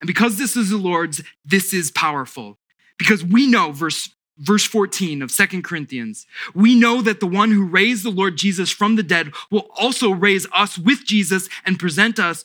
And 0.00 0.06
because 0.06 0.36
this 0.36 0.56
is 0.56 0.70
the 0.70 0.76
Lord's, 0.76 1.22
this 1.44 1.72
is 1.72 1.90
powerful. 1.90 2.58
Because 2.98 3.24
we 3.24 3.46
know, 3.46 3.72
verse, 3.72 4.10
verse 4.38 4.64
14 4.64 5.22
of 5.22 5.30
Second 5.30 5.64
Corinthians, 5.64 6.26
we 6.54 6.78
know 6.78 7.00
that 7.02 7.20
the 7.20 7.26
one 7.26 7.50
who 7.50 7.64
raised 7.64 8.04
the 8.04 8.10
Lord 8.10 8.36
Jesus 8.36 8.70
from 8.70 8.96
the 8.96 9.02
dead 9.02 9.32
will 9.50 9.68
also 9.76 10.10
raise 10.10 10.46
us 10.52 10.78
with 10.78 11.04
Jesus 11.04 11.48
and 11.64 11.78
present 11.78 12.18
us 12.18 12.44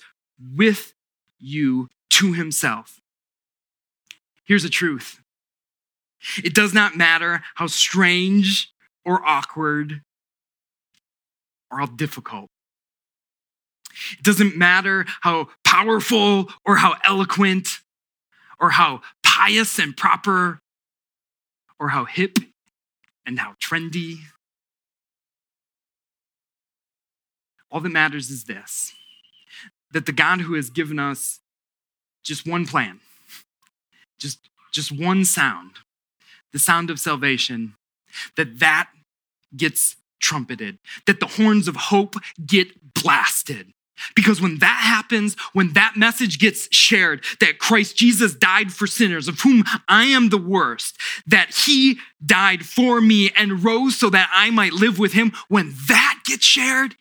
with 0.56 0.93
you 1.38 1.89
to 2.12 2.34
himself. 2.34 3.02
Here's 4.45 4.63
the 4.63 4.69
truth 4.69 5.21
it 6.43 6.54
does 6.54 6.73
not 6.73 6.97
matter 6.97 7.43
how 7.56 7.67
strange 7.67 8.73
or 9.06 9.25
awkward 9.25 10.02
or 11.71 11.80
how 11.80 11.86
difficult 11.86 12.49
it 14.13 14.23
doesn't 14.23 14.57
matter 14.57 15.05
how 15.21 15.49
powerful 15.63 16.49
or 16.65 16.77
how 16.77 16.95
eloquent 17.03 17.79
or 18.59 18.71
how 18.71 19.01
pious 19.23 19.79
and 19.79 19.95
proper 19.95 20.59
or 21.79 21.89
how 21.89 22.05
hip 22.05 22.38
and 23.25 23.39
how 23.39 23.53
trendy. 23.62 24.19
All 27.71 27.79
that 27.79 27.89
matters 27.89 28.29
is 28.29 28.45
this 28.45 28.93
that 29.91 30.05
the 30.05 30.12
God 30.12 30.41
who 30.41 30.53
has 30.53 30.69
given 30.69 30.99
us 30.99 31.39
just 32.23 32.47
one 32.47 32.65
plan, 32.67 32.99
just, 34.19 34.49
just 34.71 34.91
one 34.91 35.25
sound, 35.25 35.77
the 36.53 36.59
sound 36.59 36.89
of 36.89 36.99
salvation, 36.99 37.73
that 38.38 38.59
that 38.59 38.89
gets 39.55 39.95
trumpeted, 40.19 40.77
that 41.07 41.19
the 41.19 41.25
horns 41.25 41.67
of 41.67 41.75
hope 41.75 42.15
get 42.45 42.93
blasted. 42.93 43.73
Because 44.15 44.41
when 44.41 44.59
that 44.59 44.81
happens, 44.83 45.35
when 45.53 45.73
that 45.73 45.95
message 45.95 46.39
gets 46.39 46.67
shared, 46.73 47.23
that 47.39 47.59
Christ 47.59 47.97
Jesus 47.97 48.33
died 48.35 48.71
for 48.71 48.88
sinners, 48.88 49.27
of 49.27 49.41
whom 49.41 49.63
I 49.88 50.05
am 50.05 50.29
the 50.29 50.38
worst, 50.38 50.97
that 51.27 51.51
he 51.65 51.99
died 52.25 52.65
for 52.65 53.01
me 53.01 53.31
and 53.35 53.63
rose 53.63 53.97
so 53.97 54.09
that 54.09 54.29
I 54.33 54.49
might 54.49 54.73
live 54.73 54.99
with 54.99 55.13
him, 55.13 55.31
when 55.47 55.73
that 55.88 56.21
gets 56.25 56.45
shared, 56.45 56.95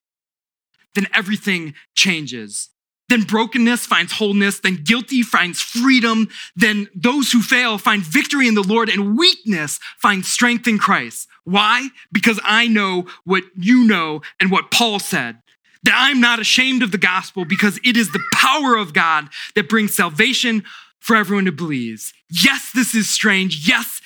then 0.95 1.07
everything 1.15 1.75
changes. 1.95 2.71
Then 3.09 3.23
brokenness 3.23 3.87
finds 3.87 4.13
wholeness, 4.13 4.61
then 4.61 4.83
guilty 4.85 5.23
finds 5.23 5.61
freedom, 5.63 6.29
then 6.55 6.89
those 6.95 7.33
who 7.33 7.41
fail 7.41 7.79
find 7.79 8.03
victory 8.03 8.47
in 8.47 8.55
the 8.55 8.63
Lord, 8.63 8.91
and 8.91 9.17
weakness 9.17 9.81
finds 9.97 10.29
strength 10.29 10.69
in 10.69 10.79
Christ. 10.79 11.27
Why? 11.45 11.89
Because 12.13 12.39
I 12.45 12.69
know 12.69 13.07
what 13.25 13.45
you 13.57 13.85
know 13.87 14.21
and 14.39 14.51
what 14.51 14.71
Paul 14.71 14.99
said 14.99 15.39
that 15.85 15.95
I'm 15.97 16.21
not 16.21 16.41
ashamed 16.41 16.83
of 16.83 16.93
the 16.93 16.99
gospel 16.99 17.45
because 17.45 17.79
it 17.85 17.97
is 17.97 18.13
the 18.13 18.23
power 18.35 18.77
of 18.77 18.93
God 18.93 19.29
that 19.55 19.69
brings 19.69 19.95
salvation 19.95 20.65
for 21.01 21.17
everyone 21.17 21.47
who 21.47 21.53
believes. 21.53 22.13
Yes, 22.31 22.71
this 22.75 22.95
is 22.95 23.09
strange. 23.09 23.69
Yes, 23.69 24.01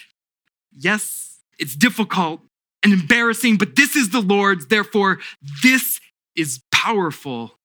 yes, 0.71 1.41
it's 1.59 1.75
difficult 1.75 2.41
and 2.83 2.93
embarrassing, 2.93 3.57
but 3.57 3.77
this 3.77 3.97
is 3.97 4.11
the 4.11 4.21
Lord's. 4.21 4.67
Therefore, 4.67 5.19
this 5.63 6.01
is 6.37 6.61
powerful. 6.71 7.59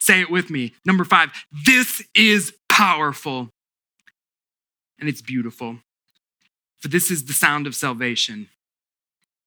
Say 0.00 0.20
it 0.20 0.30
with 0.30 0.50
me. 0.50 0.72
Number 0.84 1.04
five, 1.04 1.30
this 1.64 2.02
is 2.14 2.52
powerful 2.68 3.50
and 4.98 5.08
it's 5.08 5.22
beautiful. 5.22 5.78
For 6.78 6.88
this 6.88 7.10
is 7.10 7.24
the 7.24 7.32
sound 7.32 7.66
of 7.66 7.74
salvation. 7.74 8.48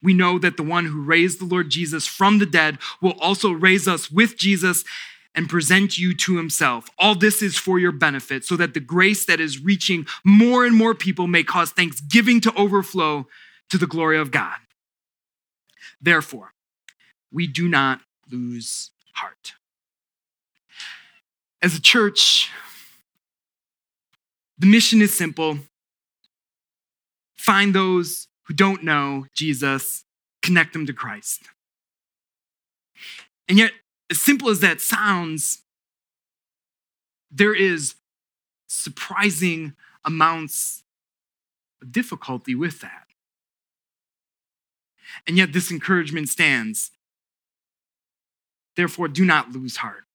We 0.02 0.14
know 0.14 0.40
that 0.40 0.58
the 0.58 0.64
one 0.64 0.86
who 0.86 1.02
raised 1.02 1.40
the 1.40 1.46
Lord 1.46 1.70
Jesus 1.70 2.08
from 2.08 2.40
the 2.40 2.46
dead 2.46 2.78
will 3.02 3.20
also 3.20 3.52
raise 3.52 3.88
us 3.88 4.10
with 4.10 4.38
Jesus 4.38 4.84
and 5.36 5.50
present 5.50 5.98
you 5.98 6.16
to 6.16 6.38
himself. 6.38 6.90
All 6.98 7.16
this 7.16 7.42
is 7.42 7.58
for 7.58 7.80
your 7.80 7.92
benefit, 7.92 8.46
so 8.46 8.56
that 8.56 8.74
the 8.74 8.80
grace 8.80 9.26
that 9.26 9.40
is 9.40 9.64
reaching 9.64 10.08
more 10.24 10.66
and 10.66 10.76
more 10.76 10.96
people 10.96 11.28
may 11.28 11.44
cause 11.44 11.72
thanksgiving 11.72 12.42
to 12.42 12.54
overflow 12.56 13.28
to 13.70 13.78
the 13.78 13.88
glory 13.88 14.18
of 14.18 14.32
God. 14.32 14.56
Therefore, 16.02 16.54
we 17.32 17.46
do 17.46 17.68
not 17.68 18.02
lose 18.32 18.92
heart. 19.14 19.54
As 21.62 21.76
a 21.76 21.82
church, 21.82 22.50
the 24.58 24.68
mission 24.68 25.02
is 25.02 25.14
simple 25.14 25.60
find 27.38 27.74
those 27.74 28.29
who 28.50 28.56
don't 28.56 28.84
know 28.84 29.28
Jesus, 29.36 30.06
connect 30.42 30.74
them 30.74 30.88
to 30.88 30.94
Christ. 30.94 31.44
And 33.48 33.60
yet, 33.60 33.72
as 34.10 34.20
simple 34.20 34.50
as 34.50 34.60
that 34.62 34.82
sounds, 34.82 35.62
there 37.30 37.54
is 37.54 37.94
surprising 38.68 39.74
amounts 40.04 40.84
of 41.80 41.92
difficulty 41.92 42.56
with 42.56 42.82
that. 42.82 43.06
And 45.28 45.38
yet, 45.38 45.54
this 45.54 45.70
encouragement 45.70 46.28
stands. 46.28 46.90
Therefore, 48.76 49.08
do 49.08 49.26
not 49.26 49.52
lose 49.52 49.78
heart, 49.78 50.06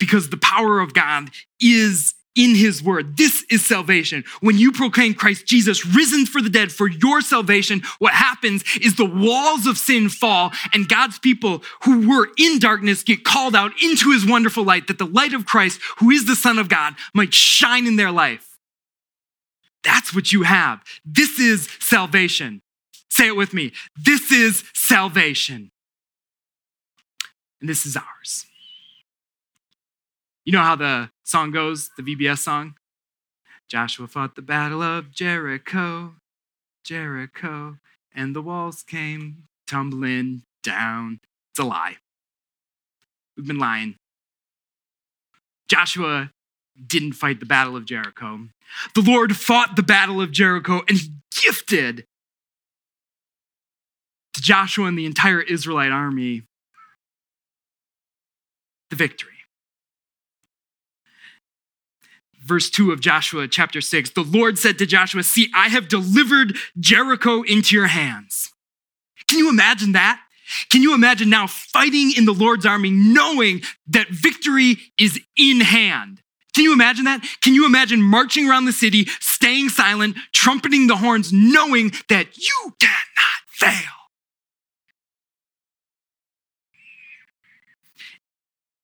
because 0.00 0.30
the 0.30 0.36
power 0.36 0.80
of 0.80 0.92
God 0.92 1.30
is 1.60 2.14
in 2.36 2.54
his 2.54 2.82
word. 2.82 3.16
This 3.16 3.44
is 3.50 3.64
salvation. 3.64 4.24
When 4.40 4.58
you 4.58 4.70
proclaim 4.70 5.14
Christ 5.14 5.46
Jesus 5.46 5.84
risen 5.86 6.26
for 6.26 6.40
the 6.40 6.50
dead 6.50 6.70
for 6.70 6.88
your 6.88 7.20
salvation, 7.22 7.82
what 7.98 8.12
happens 8.12 8.62
is 8.80 8.96
the 8.96 9.04
walls 9.04 9.66
of 9.66 9.78
sin 9.78 10.08
fall 10.08 10.52
and 10.72 10.88
God's 10.88 11.18
people 11.18 11.62
who 11.84 12.08
were 12.08 12.28
in 12.38 12.58
darkness 12.58 13.02
get 13.02 13.24
called 13.24 13.56
out 13.56 13.72
into 13.82 14.12
his 14.12 14.26
wonderful 14.26 14.64
light 14.64 14.86
that 14.86 14.98
the 14.98 15.06
light 15.06 15.32
of 15.32 15.46
Christ, 15.46 15.80
who 15.98 16.10
is 16.10 16.26
the 16.26 16.36
son 16.36 16.58
of 16.58 16.68
God, 16.68 16.94
might 17.14 17.34
shine 17.34 17.86
in 17.86 17.96
their 17.96 18.12
life. 18.12 18.58
That's 19.82 20.14
what 20.14 20.32
you 20.32 20.42
have. 20.42 20.82
This 21.04 21.38
is 21.38 21.68
salvation. 21.80 22.60
Say 23.08 23.28
it 23.28 23.36
with 23.36 23.54
me. 23.54 23.72
This 23.96 24.30
is 24.30 24.64
salvation. 24.74 25.70
And 27.60 27.70
this 27.70 27.86
is 27.86 27.96
ours. 27.96 28.46
You 30.44 30.52
know 30.52 30.60
how 30.60 30.76
the 30.76 31.10
song 31.26 31.50
goes, 31.50 31.90
the 31.96 32.02
VBS 32.02 32.38
song? 32.38 32.74
Joshua 33.68 34.06
fought 34.06 34.36
the 34.36 34.42
battle 34.42 34.80
of 34.80 35.10
Jericho, 35.10 36.14
Jericho, 36.84 37.78
and 38.14 38.34
the 38.34 38.40
walls 38.40 38.82
came 38.82 39.44
tumbling 39.66 40.42
down. 40.62 41.20
It's 41.50 41.58
a 41.58 41.64
lie. 41.64 41.96
We've 43.36 43.46
been 43.46 43.58
lying. 43.58 43.96
Joshua 45.68 46.30
didn't 46.86 47.14
fight 47.14 47.40
the 47.40 47.46
battle 47.46 47.76
of 47.76 47.86
Jericho. 47.86 48.48
The 48.94 49.02
Lord 49.02 49.36
fought 49.36 49.74
the 49.74 49.82
battle 49.82 50.20
of 50.20 50.30
Jericho 50.30 50.82
and 50.88 50.96
he 50.98 51.10
gifted 51.42 52.06
to 54.34 54.42
Joshua 54.42 54.86
and 54.86 54.98
the 54.98 55.06
entire 55.06 55.40
Israelite 55.40 55.92
army 55.92 56.42
the 58.90 58.96
victory. 58.96 59.35
Verse 62.46 62.70
2 62.70 62.92
of 62.92 63.00
Joshua 63.00 63.48
chapter 63.48 63.80
6. 63.80 64.10
The 64.10 64.22
Lord 64.22 64.58
said 64.58 64.78
to 64.78 64.86
Joshua, 64.86 65.22
See, 65.22 65.50
I 65.54 65.68
have 65.68 65.88
delivered 65.88 66.56
Jericho 66.78 67.42
into 67.42 67.76
your 67.76 67.88
hands. 67.88 68.52
Can 69.28 69.38
you 69.38 69.50
imagine 69.50 69.92
that? 69.92 70.20
Can 70.70 70.80
you 70.80 70.94
imagine 70.94 71.28
now 71.28 71.48
fighting 71.48 72.12
in 72.16 72.24
the 72.24 72.32
Lord's 72.32 72.64
army, 72.64 72.90
knowing 72.90 73.62
that 73.88 74.08
victory 74.08 74.76
is 74.98 75.20
in 75.36 75.60
hand? 75.60 76.22
Can 76.54 76.64
you 76.64 76.72
imagine 76.72 77.04
that? 77.04 77.22
Can 77.42 77.52
you 77.52 77.66
imagine 77.66 78.00
marching 78.00 78.48
around 78.48 78.64
the 78.64 78.72
city, 78.72 79.06
staying 79.20 79.68
silent, 79.68 80.16
trumpeting 80.32 80.86
the 80.86 80.96
horns, 80.96 81.32
knowing 81.32 81.92
that 82.08 82.38
you 82.38 82.74
cannot 82.78 83.42
fail? 83.48 83.92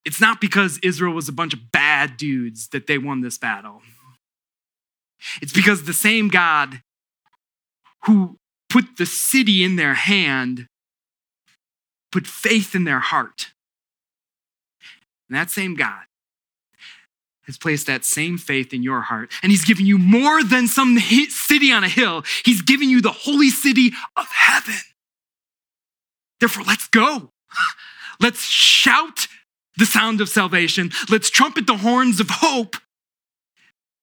It's 0.04 0.20
not 0.20 0.40
because 0.40 0.78
Israel 0.82 1.14
was 1.14 1.28
a 1.28 1.32
bunch 1.32 1.54
of 1.54 1.70
bad 2.02 2.16
dudes 2.16 2.68
that 2.68 2.86
they 2.86 2.98
won 2.98 3.20
this 3.20 3.38
battle. 3.38 3.82
It's 5.40 5.52
because 5.52 5.84
the 5.84 5.92
same 5.92 6.28
God 6.28 6.82
who 8.06 8.38
put 8.68 8.96
the 8.98 9.06
city 9.06 9.62
in 9.62 9.76
their 9.76 9.94
hand 9.94 10.66
put 12.10 12.26
faith 12.26 12.74
in 12.74 12.84
their 12.84 12.98
heart. 12.98 13.52
And 15.28 15.38
that 15.38 15.50
same 15.50 15.74
God 15.74 16.02
has 17.46 17.56
placed 17.56 17.86
that 17.86 18.04
same 18.04 18.38
faith 18.38 18.72
in 18.72 18.82
your 18.82 19.02
heart. 19.02 19.30
And 19.42 19.50
he's 19.50 19.64
given 19.64 19.86
you 19.86 19.98
more 19.98 20.42
than 20.42 20.66
some 20.66 20.98
city 20.98 21.72
on 21.72 21.84
a 21.84 21.88
hill, 21.88 22.24
he's 22.44 22.62
given 22.62 22.88
you 22.88 23.00
the 23.00 23.12
holy 23.12 23.50
city 23.50 23.92
of 24.16 24.26
heaven. 24.26 24.74
Therefore, 26.40 26.64
let's 26.66 26.88
go. 26.88 27.30
Let's 28.20 28.44
shout 28.44 29.26
the 29.76 29.86
sound 29.86 30.20
of 30.20 30.28
salvation. 30.28 30.90
Let's 31.08 31.30
trumpet 31.30 31.66
the 31.66 31.78
horns 31.78 32.20
of 32.20 32.28
hope. 32.30 32.76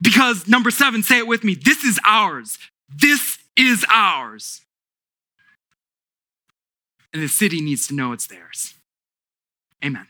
Because, 0.02 0.48
number 0.48 0.72
seven, 0.72 1.04
say 1.04 1.18
it 1.18 1.28
with 1.28 1.44
me 1.44 1.56
this 1.56 1.84
is 1.84 2.00
ours. 2.06 2.58
This 2.94 3.38
is 3.58 3.86
ours. 3.90 4.62
And 7.14 7.22
the 7.22 7.28
city 7.28 7.60
needs 7.62 7.88
to 7.88 7.96
know 7.96 8.14
it's 8.14 8.28
theirs. 8.28 8.76
Amen. 9.84 10.08